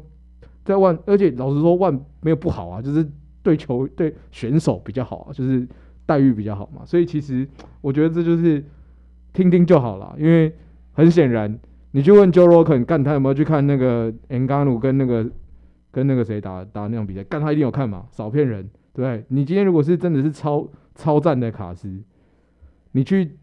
[0.65, 3.09] 在万而且老实说万没有不好啊，就是。
[3.47, 5.65] 对球对选手比较好，就是
[6.05, 7.47] 待遇比较好嘛，所以其实
[7.79, 8.61] 我觉得这就是
[9.31, 10.53] 听听就好了，因为
[10.91, 11.57] 很显然，
[11.91, 15.25] 你去问 Joe Rogan，干他有没有去看那个 n g a n u 跟那个
[15.91, 17.23] 跟那个谁打打那场比赛？
[17.23, 19.23] 干他一定有看嘛，少骗人，对不对？
[19.29, 22.01] 你今天如果是真的是超超赞的卡斯，
[22.91, 23.37] 你去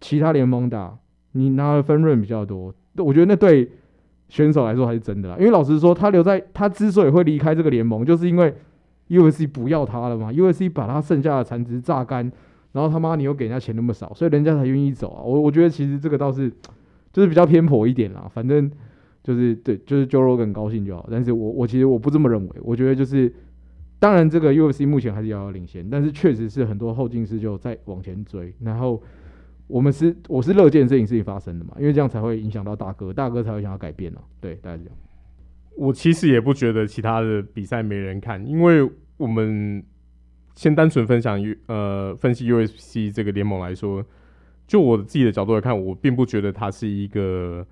[0.00, 0.98] 其他联盟打，
[1.32, 3.70] 你拿的分润比较多，我觉得那对
[4.28, 5.36] 选手来说还是真的啦。
[5.38, 8.52] 因为老实说，他留在他之所以会离开这个联盟，就是因为
[9.08, 12.30] UFC 不要他了嘛，UFC 把他剩下的残值榨干，
[12.72, 15.22] 然后他妈你又给人家钱那么少，所以人家才愿意走啊。
[15.22, 16.52] 我我觉得其实这个倒是。
[17.12, 18.70] 就是比较偏颇一点啦，反正
[19.22, 21.08] 就是对，就是 Joe Rogan 高兴就好。
[21.10, 23.32] 但是我我其实我不这么认为，我觉得就是，
[23.98, 28.52] 当然这个 UFC 目前还是遥遥领先，但是确实是很多后进势就在往前追。
[28.60, 29.02] 然后
[29.66, 34.22] 我们是我是乐见这件事情发生的嘛，因为这样才会影响到大哥，大哥才会想要改变了。
[34.38, 34.92] 对，大家这样。
[35.76, 39.84] 我其实也不觉得其他的比赛没人看，因为我们
[40.54, 44.04] 先单纯分享 U 呃分析 U S C 这个联盟来说。
[44.66, 47.64] 就我自己的角度来看，我并不觉得它是一个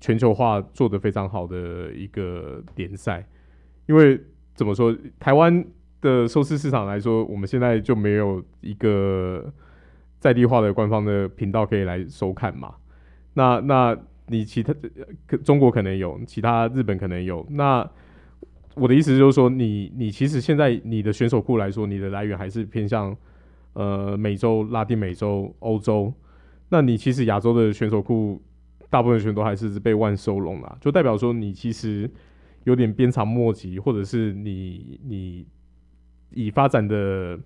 [0.00, 3.28] 全球化做得非常好的一个联赛，
[3.84, 4.18] 因为
[4.54, 5.62] 怎么说，台湾
[6.00, 9.52] 的收视市场来说，我们现在就没有一个
[10.18, 12.74] 在地化的官方的频道可以来收看嘛。
[13.34, 13.94] 那那
[14.30, 14.72] 你其他
[15.26, 17.44] 可中国可能有，其他日本可能有。
[17.50, 17.90] 那
[18.76, 23.14] 我的意思就是说，你你其实现在你的选手库来说，你的来源还是偏向
[23.72, 26.14] 呃美洲、拉丁美洲、欧洲。
[26.68, 28.40] 那你其实亚洲的选手库，
[28.88, 32.08] 大部分选手都还是被万收拢了，就代表说你其实
[32.62, 35.44] 有点鞭长莫及，或者是你你
[36.30, 37.36] 以发展的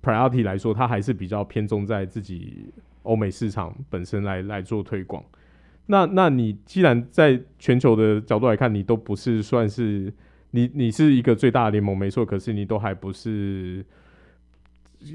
[0.00, 2.72] priority 来说，它还是比较偏重在自己
[3.02, 5.24] 欧美市场本身来来做推广。
[5.90, 10.12] 那那你既然在全球的角度来看，你都不是算是
[10.52, 13.84] 你你是一个最大的联盟没错，可是你都还不是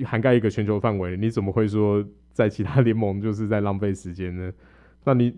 [0.03, 2.05] 涵盖一个全球范围，你怎么会说？
[2.35, 4.51] 在其他联盟就是在浪费时间呢。
[5.05, 5.33] 那你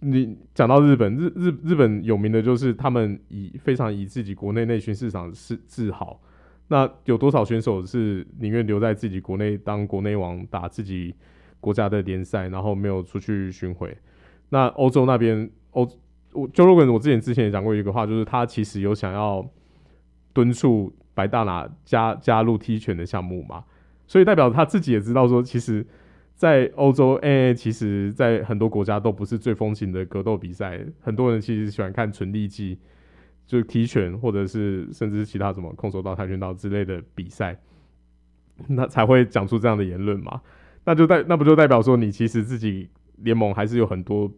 [0.00, 6.20] 你讲到日本，日日日本有名的就是他们以非常以自己国内内训市场是自豪。
[6.68, 11.14] 那有多少选手是宁愿留在自己国内当国内王，打自己
[11.58, 13.96] 国家的联赛，然后没有出去巡回？
[14.50, 15.88] 那欧洲那边欧
[16.32, 19.44] 我 Joe Rogan 我之前之前也讲过一个话，就是他其实有想要
[20.32, 23.64] 敦促白大拿加加入踢拳的项目嘛，
[24.06, 25.86] 所以代表他自己也知道说，其实。
[26.40, 30.80] 在欧洲，AA 其实，在很多国家都不是最风行的格斗比赛。
[31.02, 32.78] 很多人其实喜欢看纯利技，
[33.46, 37.60] 就踢拳，或者是甚至其他什么空手道、跆拳道之类的比赛，
[38.68, 40.40] 那才会讲出这样的言论嘛。
[40.86, 42.88] 那就代那不就代表说，你其实自己
[43.22, 44.30] 联盟还是有很多，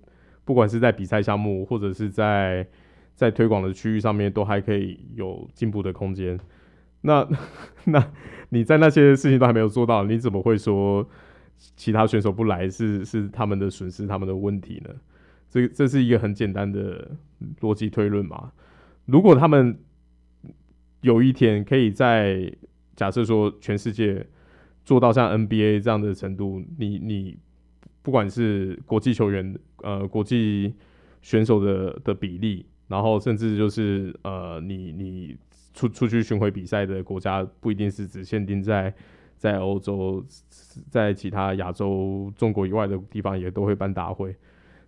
[0.44, 2.66] 不管是在比赛项目，或者是在
[3.14, 6.38] 在推广的区域上面，都还可以有进步的空间。
[7.02, 7.28] 那
[7.86, 8.12] 那
[8.50, 11.08] 你在那些事情都还没有做到，你怎么会说？
[11.76, 14.90] 其他选手不来是是他们的损失，他们的问题呢？
[15.48, 17.08] 这这是一个很简单的
[17.60, 18.50] 逻辑推论嘛。
[19.06, 19.78] 如果他们
[21.02, 22.52] 有一天可以在
[22.96, 24.26] 假设说全世界
[24.84, 27.38] 做到像 NBA 这样的程度，你你
[28.02, 30.74] 不管是国际球员呃国际
[31.22, 35.36] 选手的的比例，然后甚至就是呃你你
[35.72, 38.94] 出出去巡回比赛的国家不一定是只限定在。
[39.34, 40.24] 在欧洲，
[40.88, 44.36] 在其他亚洲、中国以外的地方也都会办大会，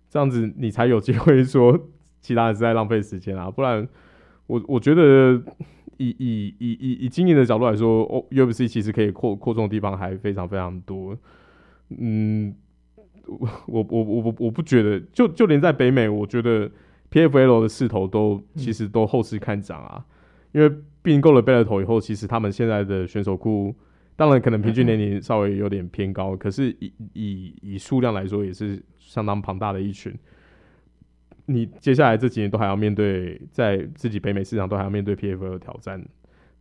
[0.09, 1.77] 这样子你才有机会说
[2.21, 3.51] 其他人是在浪费时间啊！
[3.51, 3.85] 不然
[4.47, 5.33] 我，我觉得
[5.97, 11.17] 以以以以以经营的角度来说，哦，UFC 其实可以扩扩充的地方还非常非常多。
[11.89, 12.55] 嗯，
[13.67, 16.69] 我我我我我不觉得，就就连在北美，我觉得
[17.11, 20.05] PFL 的势头都其实都后市看涨啊，
[20.51, 23.75] 因为并购了 Bellator 以后，其实他们现在的选手库。
[24.17, 30.17] 当然，可能平均年龄稍微有点偏高，可是以以以数量来说，也是相当庞大的一群。
[31.47, 36.01] 你接下来这几年都还要面对，在自己北美市场都还要面对 PFL 的挑战，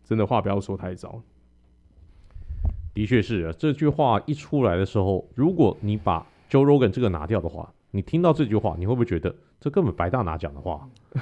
[0.02, 1.22] 真的话不要说太早。
[2.92, 10.88] 的确是啊，这句话一出来的时候，如果你把 Joe Rogan 这个拿掉的话，你听到这句话，你会不会觉得这根本白大拿讲的话？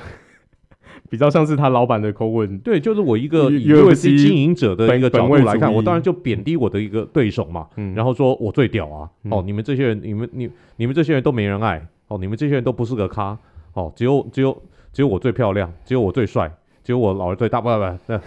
[1.08, 13.38] 比较像是他老板的口吻，对，就是我一个 UFC 经营者的一个角度来看，我当然就贬低我的一个对手嘛，嗯、然后说我最屌啊，嗯、哦，你们这些人，你们你你们这些人都没人爱，哦，你们这些人都不是个咖，
[13.72, 16.52] 哦，只有只有只有我最漂亮，只有我最帅，
[16.84, 18.20] 只有我老二最大，不不不，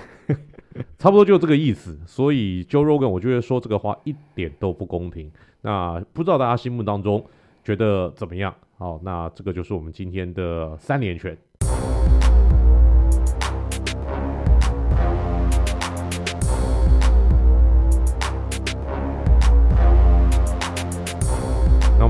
[0.99, 1.97] 差不多就这个意思。
[2.05, 5.31] 所以 Joe Rogan 我觉得说这个话一点都不公平。
[5.61, 7.25] 那不知道大家心目当中
[7.63, 8.53] 觉得怎么样？
[8.77, 11.37] 好，那这个就是我们今天的三连拳。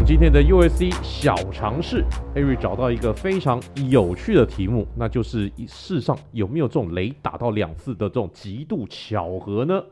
[0.07, 9.83] 今天的 USC 小常识，Eric 找到一个非常有趣的题目，那就是世上有没有这种雷打到两次的这种极度巧合呢？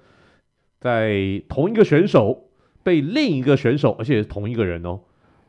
[0.80, 2.52] 在同一个选手
[2.84, 5.00] 被另一个选手，而且是同一个人哦，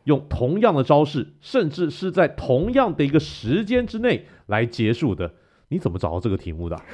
[0.04, 5.34] 用同样的招式，甚至是在同样的一个时间之内来结束的。
[5.68, 6.84] 你怎么找到这个题目的啊？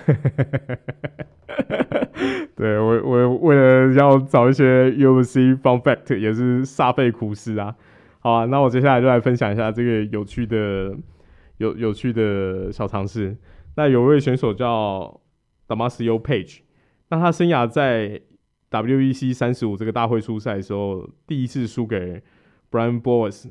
[2.56, 7.74] 对，我我为了要找一些 UFC fun fact，也是煞费苦思啊。
[8.20, 10.94] 好啊，那我接下来就来分享一下这个有趣的、
[11.56, 13.36] 有有趣的小常识。
[13.76, 15.20] 那有位选手叫
[15.66, 16.60] Damasio Page，
[17.08, 18.20] 那他生涯在
[18.70, 22.22] WEC 三十五这个大会初赛的时候，第一次输给
[22.70, 23.50] Brian Boas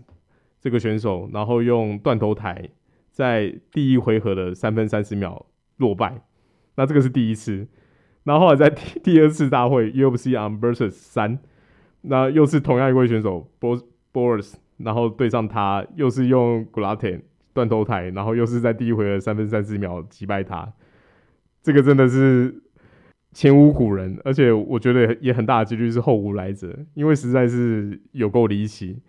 [0.61, 2.69] 这个选手，然后用断头台。
[3.11, 5.45] 在第一回合的三分三十秒
[5.77, 6.21] 落败，
[6.75, 7.67] 那这个是第一次。
[8.23, 11.39] 然后来在第 第二次大会 UFC on versus 三，
[12.01, 13.49] 那又是同样一位选手
[14.13, 20.71] Boris，然后对上他又是用 g l a t i n 断头台，然后又是在第一回合三分三十秒击败他。
[21.63, 22.61] 这个真的是
[23.33, 28.99] 前无古人，而且我觉得也很大的几率是后无来者，因为实在是有够离奇。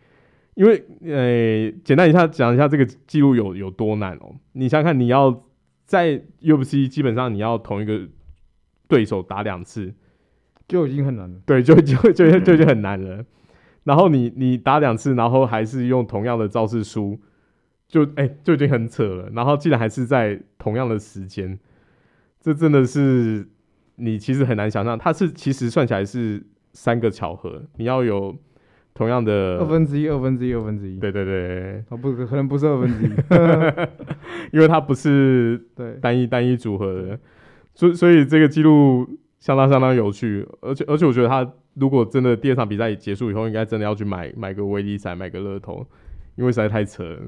[0.55, 4.35] 因为呃，简单一下讲一下这个记录有有多难哦。
[4.53, 5.45] 你想想看，你要
[5.87, 8.01] 在 UFC 基本上你要同一个
[8.89, 9.95] 对手打两次，
[10.67, 11.41] 就已经很难了。
[11.47, 13.25] 对，就就就就已经很难了。
[13.85, 17.19] 然后你你打两次，然后还是用同样的招式输，
[17.87, 19.31] 就哎就已经很扯了。
[19.33, 21.59] 然后竟然还是在同样的时间，
[22.41, 23.49] 这真的是
[23.95, 24.99] 你其实很难想象。
[24.99, 28.37] 它是其实算起来是三个巧合，你要有。
[28.92, 30.98] 同样的二分之一，二分之一，二分之一。
[30.98, 33.11] 对对对，哦不，可能不是二分之一，
[34.53, 37.18] 因为它不是对单一单一组合的，
[37.74, 45.87] 所所以这个记录相当相当有趣，而且而且我觉得他如果真的第二场比赛结束以后，应该真的要去买买个威力赛，买个乐透，
[46.37, 47.18] 因为实在太扯了。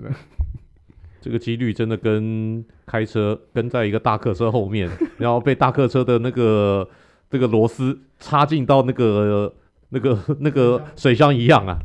[1.23, 6.87] 这个几率真的跟开车跟在一个大客车后面，然后被大客车的那个
[7.31, 9.55] 这个螺丝插进到那个。
[9.93, 11.79] 那个 那个水箱一样啊，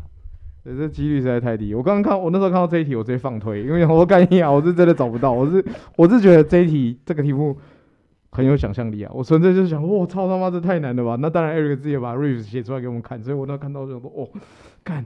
[0.63, 1.76] 对，这几率实在太低。
[1.76, 5.32] 我刚刚看，我那时候看到这一题，我直接放推，因为我干你啊，我是真的找不到。
[5.32, 5.63] 我是
[5.96, 7.58] 我是觉得这一题这个题目
[8.32, 11.17] 很有想象力啊，我纯粹就是想，我操他妈这太难了吧？
[11.20, 14.28] 那当然，Eric 自己把 Reeves 写出来给我们看，所以我那看到就说，哦，
[14.84, 15.06] 干，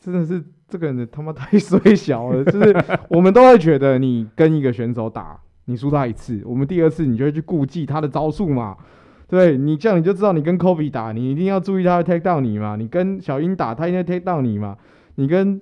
[0.00, 2.44] 真的是这个人他妈太 衰小了。
[2.44, 2.76] 就是
[3.08, 8.76] 我们都会觉得，你跟一个选手打，你输他一次，我们第二次你就会去顾忌他的招数嘛。
[9.32, 12.76] 对你这样你就知道，你跟 Kobe 打，你一定要注意他会 take 到你嘛。
[12.76, 14.76] 你跟小鹰打，他应该 take 到你嘛。
[15.14, 15.58] 你跟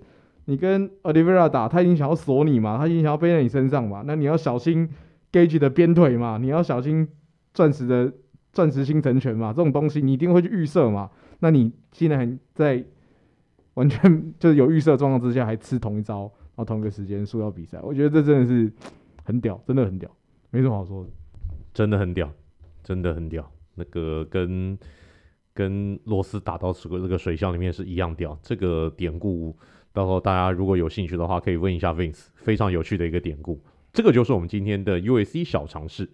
[0.47, 4.03] 你跟 Olivera 打，他已经想要锁你嘛，他已经想要背在你身上嘛。
[4.05, 4.89] 那你要小心
[5.31, 7.07] Gage 的鞭腿嘛，你要小心
[7.55, 8.13] 钻石的
[8.53, 9.53] 钻石星辰拳嘛。
[9.53, 11.09] 这种东西你一定会去预设嘛。
[11.39, 12.85] 那你现在还在
[13.75, 18.73] 完全 就是有预设状况之下，还吃同一招，然后同一个时间输掉比赛，我觉得这真的是
[19.23, 20.11] 很屌，真的很屌，
[20.51, 21.11] 没什么好说的，
[21.73, 22.29] 真的很屌，
[22.83, 23.49] 真的很屌。
[23.75, 24.79] 那个跟
[25.53, 29.57] 跟螺丝打到这个这个水箱里面是一样屌，这个典故
[29.93, 33.61] 到时候大家如果有兴趣的话，可以问一下 Vince，非常有趣的一个典故。
[33.93, 36.09] 这个就是我们今天的 USC 小尝试。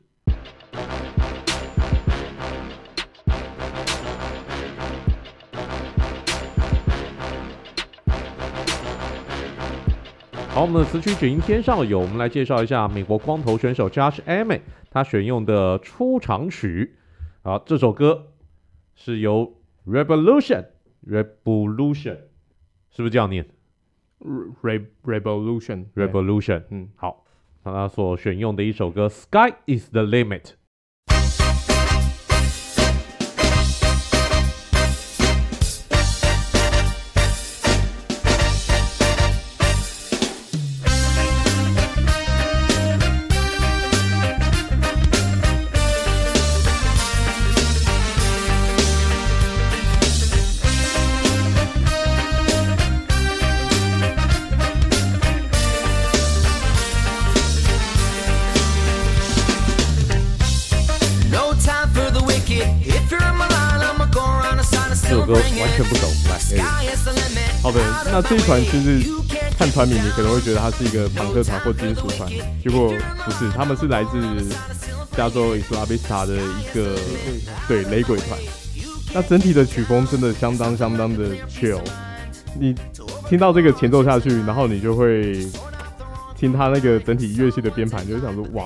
[10.49, 16.95] 好，我们的词曲只应天上有，我们来介绍一下美国光头选手 Josh Emmett，他选用的出场曲。
[17.47, 18.33] 好，这首歌
[18.97, 19.57] 是由
[19.87, 20.67] Revolution
[21.07, 22.19] Revolution
[22.91, 23.47] 是不是这样念
[24.19, 27.25] ？Re Revolution Revolution，嗯，好，
[27.63, 30.55] 他所选用的一首歌 Sky is the limit。
[68.17, 69.11] 那这一团其实
[69.59, 72.27] 看团名，你可能会觉得它是一个朋克团或金属团，
[72.65, 72.91] 结果
[73.27, 74.19] 不是，他们是来自
[75.15, 76.97] 加州伊斯拉贝斯塔的一个
[77.69, 78.39] 对雷鬼团。
[79.13, 81.79] 那整体的曲风真的相当相当的 chill，
[82.59, 82.75] 你
[83.29, 85.47] 听到这个前奏下去，然后你就会
[86.35, 88.65] 听他那个整体乐器的编排，就会想说哇，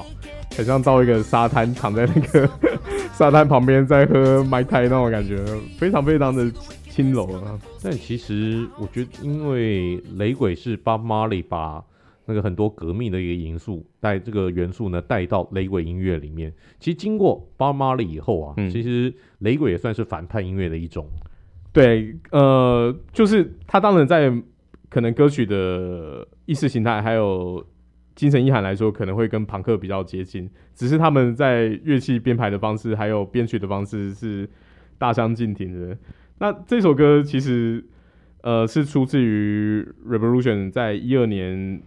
[0.56, 2.48] 很像到一个沙滩，躺在那个
[3.18, 5.44] 沙滩旁边在喝 Mai Tai 那种感觉，
[5.76, 6.48] 非常非常的
[6.90, 7.58] 轻柔啊。
[7.82, 11.82] 但其实我觉得，因为雷鬼是 Bob Marley 把
[12.26, 16.52] 那个很多革命的一个因素带这个元素呢带到雷鬼音乐里面。
[16.78, 21.08] 其实经过 Bob Marley 以后啊，嗯、其实雷鬼也算是反叛音乐的一种。
[21.72, 24.30] 对，呃，就是他当然在
[24.88, 27.64] 可能歌曲的意识形态还有
[28.16, 34.48] 精神意涵来说，可能会跟朋克比较接近，只是他们在乐器编排的方式还有编曲的方式是
[34.98, 35.96] 大相径庭的。
[36.40, 37.84] 那这首歌其实
[38.42, 41.80] 呃是出自于 Revolution 在一二年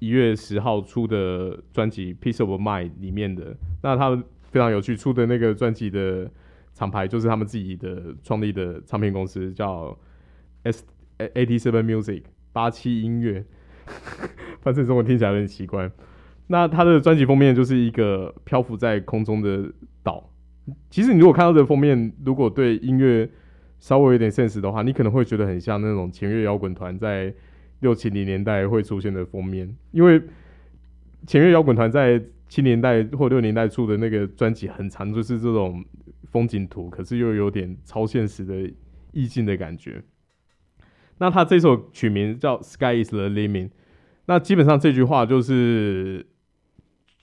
[0.00, 3.56] 一月十号出的专辑《Piece of Mind》里面的。
[3.82, 6.28] 那他们非常有趣，出的那个专辑的。
[6.74, 9.98] 厂牌就是他们自己的创立的唱片公司，叫
[10.62, 10.84] S
[11.18, 13.44] Eighty Seven Music 八七音乐，
[14.62, 15.90] 反正中文听起来有点奇怪。
[16.46, 19.68] 那他的专辑封面就是一个漂浮在空中的
[20.04, 20.30] 岛。
[20.88, 23.28] 其实你如果看到这个封面，如果对音乐
[23.78, 27.32] 稍微有点现实的话，你可能会觉得很像那种前卫摇滚团在
[27.80, 30.22] 六七零年代会出现的封面，因为
[31.26, 35.84] 前卫摇滚团在七年代或六年代出的那个专辑很长，就是这种。
[36.30, 38.70] 风景图，可是又有点超现实的
[39.12, 40.02] 意境的感觉。
[41.16, 43.68] 那他这首曲名叫《Sky Is the Limit》，
[44.26, 46.26] 那基本上这句话就是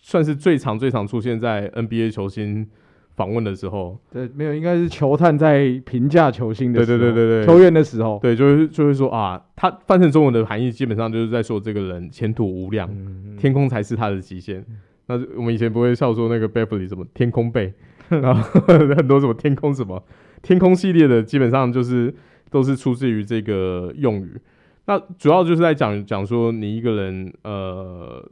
[0.01, 2.67] 算是最常、最常出现在 NBA 球星
[3.15, 3.97] 访问的时候。
[4.11, 14.65] 对，没有，应该是球探在评价球星的时候，对对对对对，球员的时候，对，就是就是说啊，他翻成中文的含义基本上就是在说这个人前途无量，嗯嗯，天空才是他的极限。
[15.07, 17.73] 那我们以前不会笑说那个 Beverly 什么天空贝。
[18.09, 20.03] 然后很多什么天空什么
[20.43, 22.13] 天空系列的，基本上就是
[22.51, 24.39] 都是出自于这个用语。
[24.85, 28.23] 那主要就是在讲讲说，你一个人呃，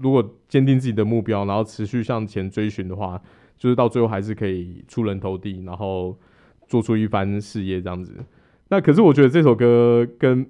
[0.00, 3.20] 如果坚定自己的目标，然后持续向前追寻的话，
[3.58, 6.18] 就是到最后还是可以出人头地，然后
[6.66, 8.14] 做出一番事业这样子。
[8.68, 10.46] 那可是我觉得这首歌跟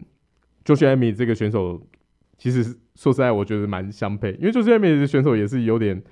[0.64, 1.82] Josh Emmett 这个选手，
[2.36, 2.62] 其实
[2.94, 6.02] 说实在，我觉得蛮相配，因为 Josh Emmett 的选手也是有点。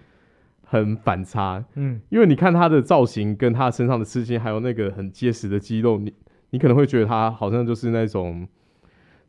[0.68, 6.12] 很反差，嗯，因为你看他的造型，跟他身上的刺青，还有那个很结实的肌肉，你
[6.50, 8.48] 你可能会觉得他好像就是那种，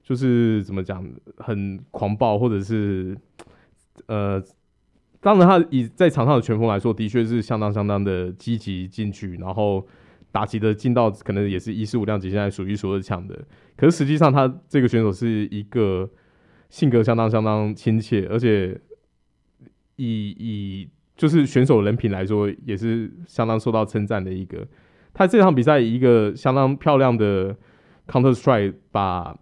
[0.01, 1.07] 就是怎么讲，
[1.37, 3.15] 很狂暴，或者是，
[4.07, 4.43] 呃，
[5.27, 9.85] 当然他以在场上的拳风来说，的确是相当相当的积极进取，然后
[10.31, 13.37] 打击的劲道可能也是一四五量级现在数一数二强的。
[13.75, 16.09] 可是实际上，他这个选手是一个
[16.69, 18.79] 性格相当相当亲切，而且
[19.97, 20.89] 以以。
[21.17, 24.63] 就是选手人品来说，也是相当受到称赞的一个。
[25.15, 27.57] 他这场比赛一个相当漂亮的
[28.05, 29.35] counter strike 把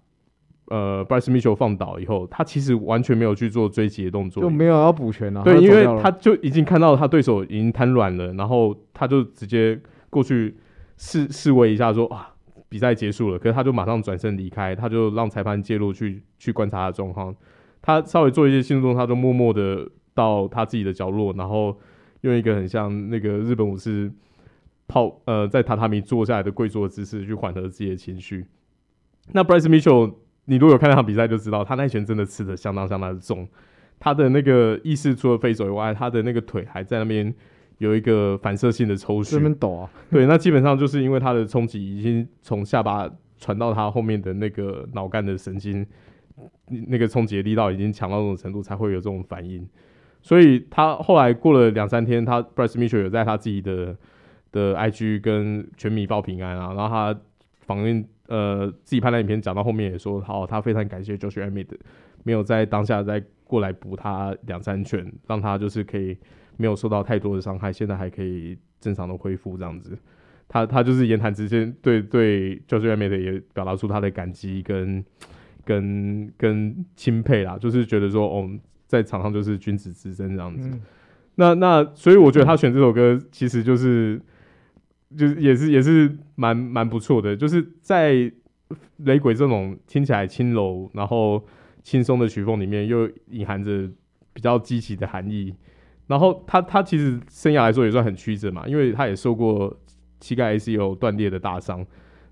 [0.67, 5.43] 呃 Bryce Mitchell 放倒以后，他其实完全没有去做追击的动作，就没有要补拳啊。
[5.43, 10.55] 对，因为他就已经看到他对手已经瘫软了，然后他就直接过去
[10.97, 12.33] 示示威一下说，说啊，
[12.69, 13.39] 比赛结束了。
[13.39, 17.35] 可是他就马上转身离开，他就让裁判介入去去观察他的状况。
[17.81, 19.89] 他稍微做一些轻动作，他就默默的。
[20.15, 21.77] 到他自己的角落，然后
[22.21, 24.09] 用一个很像那个日本武士
[24.87, 28.45] 泡呃在榻榻米坐下来的跪坐姿势去缓和自己的情绪。
[29.33, 30.13] 那 Bryce Mitchell，
[30.45, 33.47] 你如果有看那场比赛就知道，他那拳真的刺得相当相当的重。
[33.99, 37.33] 他的那个意识除了飞走以外，他的那个腿还在那边
[37.77, 39.89] 有一个反射性的抽搐，这边抖啊。
[40.11, 45.85] 对，那基本上就是因为他的冲击已经从下巴传到他后面的那个脑干的神经，
[46.87, 49.67] 那个冲击力道已经强到这种程度，才会有这种反应。
[50.21, 53.95] 所以他后来过了两三天，他 Bryce Mitchell 有在他自己的
[54.51, 57.19] 的 IG 跟全米报平安啊，然后他
[57.61, 61.67] 访问呃自己拍的影片讲到后面也说，好，他非常感谢 Josh Emmett
[62.23, 66.17] 没有在当下再过来补他两三拳，让他就是可以
[66.57, 69.97] 没有受到太多的伤害，现在还可以正常的恢复这样子。
[70.47, 75.03] 他他就是言谈之间对对 Josh Emmett 也表达出他的感激跟
[75.63, 78.49] 跟跟钦佩啦，就是觉得说哦。
[78.87, 80.81] 在场上就是君子之争这样子，嗯、
[81.35, 84.21] 那那所以我觉得他选这首歌其实就是
[85.17, 88.31] 就是也是也是蛮蛮不错的，就是在
[88.97, 91.45] 雷鬼这种听起来轻柔然后
[91.83, 93.89] 轻松的曲风里面，又隐含着
[94.33, 95.53] 比较积极的含义。
[96.07, 99.75] 然后他他其实生涯来说也算很曲折嘛，因为他也受过
[100.21, 101.85] 膝盖 ACL 断裂的大伤。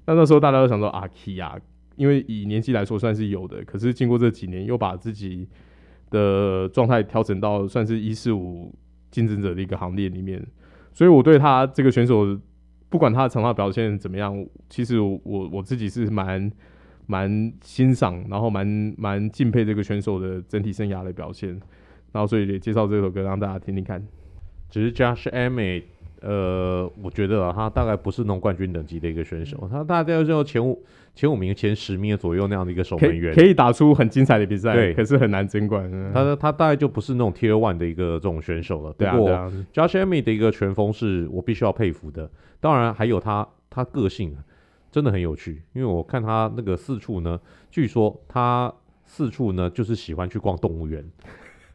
[0.06, 1.58] 那那时候大家都想说阿 Key 啊，
[1.96, 5.48] 因为以年纪来说算是有的，可是经过这几年又把自己
[6.12, 8.74] 的状态调整到算是一四五
[9.10, 10.46] 竞争者的一个行列里面，
[10.92, 12.40] 所以我对他这个选手，
[12.94, 16.52] 不管他的长发表现怎么样，其实我我自己是蛮
[17.08, 21.50] 蛮欣赏，然后蛮蛮敬佩这个选手的整体生涯的表现，
[22.12, 24.06] 然后所以也介绍这首歌让大家听听看。
[24.70, 25.86] 只是 Josh Emmett，
[26.24, 30.82] 呃，我觉得啊，他大概不是那种冠军等级的一个选手，他大概就前五、
[31.14, 35.92] 前五名、前十名左右那样的一个守门员，可以，打出很精彩的比赛，对，可是很难争冠。
[36.14, 38.94] 他他大概就不是那种 Tier One 的一个这种选手了。
[38.94, 39.52] 对啊，对啊。
[39.74, 44.34] Josh Emmett 的一个拳风是我必须要佩服的，当然还有他他个性
[44.92, 47.38] 真的很有趣，因为我看他那个四处呢，
[47.70, 48.74] 据说他
[49.06, 51.04] 四处呢就是喜欢去逛动物园。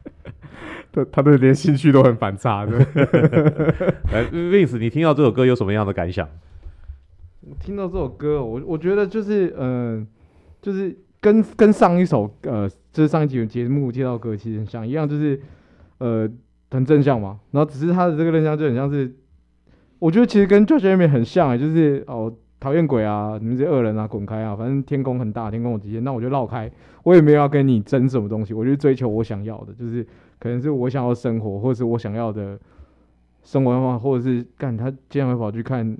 [0.91, 2.77] 他他的连兴趣都很反差的。
[4.11, 6.27] 来，Vince，你听到这首歌有什么样的感想？
[7.59, 10.07] 听到这首歌，我我觉得就是嗯、呃，
[10.61, 15.39] 就是跟跟上一首呃，就是上一集的节目介绍歌其实很像一样，就是
[15.97, 16.29] 呃
[16.71, 17.39] 很正向嘛。
[17.51, 19.11] 然后只是他的这个正向就很像是，
[19.97, 24.53] 我觉得其实跟 Josh Emmett 很像，就是哦讨厌鬼啊，你们这些恶人啊，滚开啊！
[24.55, 26.69] 反正天空很大，天空有极限，那我就绕开。
[27.03, 30.05] 我也没有要跟你争什么东西，我就追求我想要的，就是
[30.39, 32.57] 可能是我想要生活，或者是我想要的
[33.43, 35.97] 生活方法，或者是干他竟然会跑去看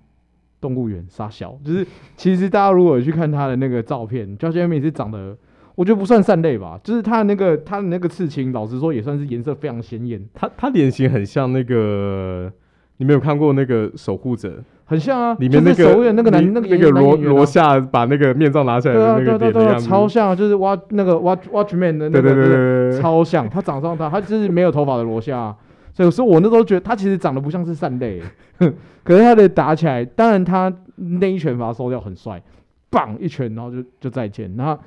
[0.62, 1.86] 动物园杀小，就是
[2.18, 5.38] 其实大家如果去看他的那个照片，Josh Emmett 是长得
[5.76, 12.52] 我觉得不算善类吧，就是他的那个他的那个刺青，老实说也算是颜色非常鲜艳，他他脸型很像那个，
[13.00, 14.64] 你没有看过那个守护者？
[14.86, 23.47] 很像啊，里面那个那个男那个那个罗罗夏把那个面罩拿下来的那个脸的样子，超像，就是 watch 那个 watch Watchman 的那个，对对对，超像。
[23.47, 25.56] 他长上他，他就是没有头发的罗夏，
[25.93, 28.20] 所以说我那时候觉得他其实长得不像是善类，
[29.04, 32.41] 可是他的打起来，当然他那一拳把他收掉很帅，
[32.89, 34.52] 棒一拳，然后就就再见。
[34.58, 34.80] 然后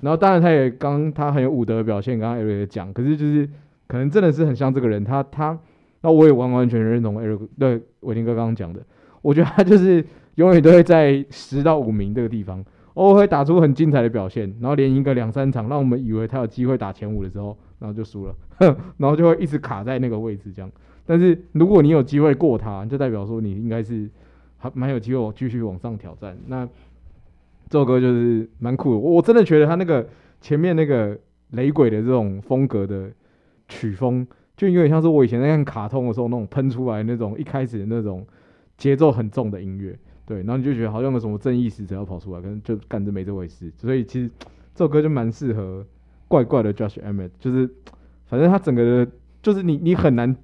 [0.00, 3.48] 然后当然他也刚他很有武德的表现，刚刚 Eric 讲，可是就是
[3.88, 5.58] 可能真的是很像这个人，他他
[6.04, 8.80] 那我也完完全全认同 Eric 对伟霆哥刚刚讲的。
[9.22, 18.34] 我觉得他就是永远都会在十到五名这个地方，偶尔会打出很精彩的表现，然后连赢个两三场，让我们以为他有机会打前五的时候，然后就输了，
[18.98, 20.70] 然后就会一直卡在那个位置这样。
[21.06, 24.06] 但是如果你有机会过他，就代表说你应该是
[24.58, 26.36] 还蛮有机会继续往上挑战。
[26.48, 26.68] 那
[27.70, 30.06] 这首歌就是蛮酷的，我真的觉得他那个
[30.42, 31.18] 前面那个
[31.52, 33.10] 雷鬼的这种风格的
[33.68, 34.26] 曲风，
[34.56, 38.26] 就有点像是我以前在看卡通的时候那种喷出来那种一开始的那种。
[38.76, 39.96] 节奏很重的音乐，
[40.26, 43.70] 对，然后你就觉得好像有什么正义使者要跑出来，可能就干着没这回事。
[43.76, 44.28] 所以其实
[44.74, 45.86] 这首歌就蛮适合
[46.26, 47.70] 怪怪的 Josh Emmett，就是
[48.26, 50.36] 反正他整个的，就是你你很难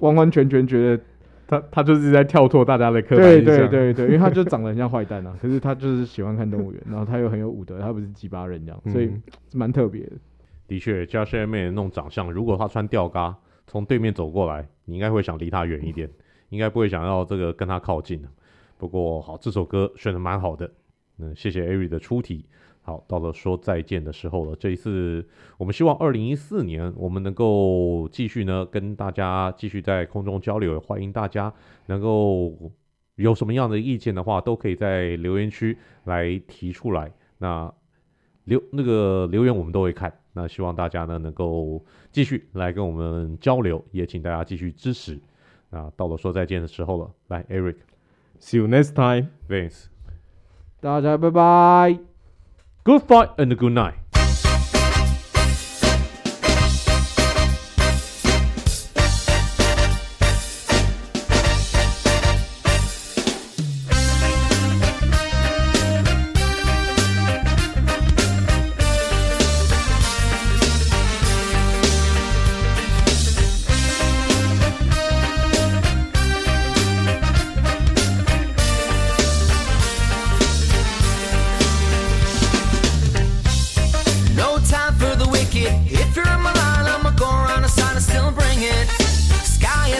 [0.00, 1.02] 完完全全觉得
[1.46, 3.44] 他他就是在跳脱大家的刻板印象。
[3.44, 9.12] 对对对对，因为他就长得很像坏蛋啊， 可是他就是喜欢看动物园，然后他又很有武德，他不是鸡巴人这样，所以
[9.54, 10.12] 蛮特别的。
[10.66, 13.36] 的确，Josh Emmett 那种长相，如果他穿吊嘎
[13.66, 16.10] 从对面走过来，你应该会想离他远一点。
[16.50, 18.28] 应该不会想要这个跟他靠近的，
[18.78, 20.70] 不过好，这首歌选的蛮好的，
[21.18, 22.46] 嗯，谢谢 Eric 的出题。
[22.82, 24.54] 好，到了说再见的时候了。
[24.54, 25.26] 这一次，
[25.58, 31.52] 我们希望二零一四年我们能够继续呢跟大家继续在空中交流，欢迎大家
[31.86, 32.56] 能够
[33.16, 37.12] 有什么样的意见的话，都可以在留言区来提出来。
[37.38, 37.74] 那
[38.44, 40.16] 留那个留言我们都会看。
[40.36, 41.82] 那希望大家呢能够
[42.12, 45.18] 继续来跟我们交流，也请大家继续支持。
[45.70, 47.10] 啊，到了说再见的时候了。
[47.28, 49.86] 来，Eric，See you next time，Vince，
[50.78, 51.98] 大家拜拜
[52.84, 54.05] ，Good fight and good night。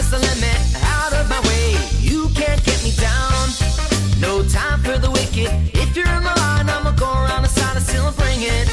[0.09, 1.75] the limit, out of my way.
[1.99, 3.49] You can't get me down.
[4.19, 5.49] No time for the wicked.
[5.73, 8.67] If you're in my line, I'ma go around the side and still bring it.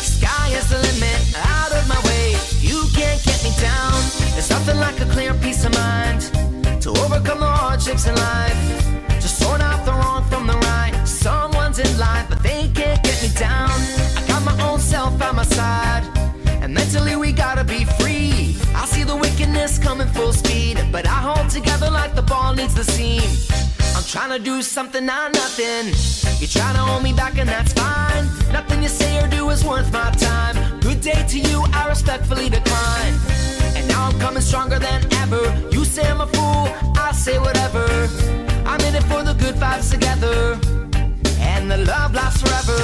[0.00, 2.36] Sky is the limit, out of my way.
[2.60, 4.00] You can't get me down.
[4.32, 6.22] There's nothing like a clear peace of mind
[6.82, 8.87] to overcome the hardships in life.
[19.68, 23.22] madness coming full speed, but I hold together like the ball needs the seam.
[23.96, 25.86] I'm trying to do something, not nothing.
[26.40, 28.24] You're trying to hold me back, and that's fine.
[28.52, 30.80] Nothing you say or do is worth my time.
[30.80, 33.14] Good day to you, I respectfully decline.
[33.76, 35.42] And now I'm coming stronger than ever.
[35.70, 36.64] You say I'm a fool,
[36.96, 37.86] I say whatever.
[38.64, 40.58] I'm in it for the good vibes together,
[41.40, 42.80] and the love lasts forever.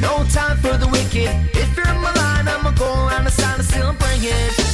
[0.00, 1.30] No time for the wicked.
[1.54, 4.69] If you're in my line, I'ma go around the sign and still bring it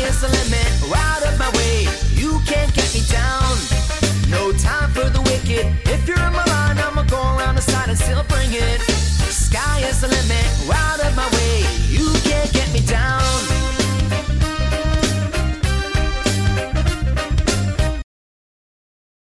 [0.00, 1.86] sky's the limit, out of my way.
[2.14, 3.56] You can't get me down.
[4.28, 5.66] No time for the wicked.
[5.86, 8.80] If you're in my line, I'ma go around the side and still bring it.
[9.30, 10.46] Sky is the limit,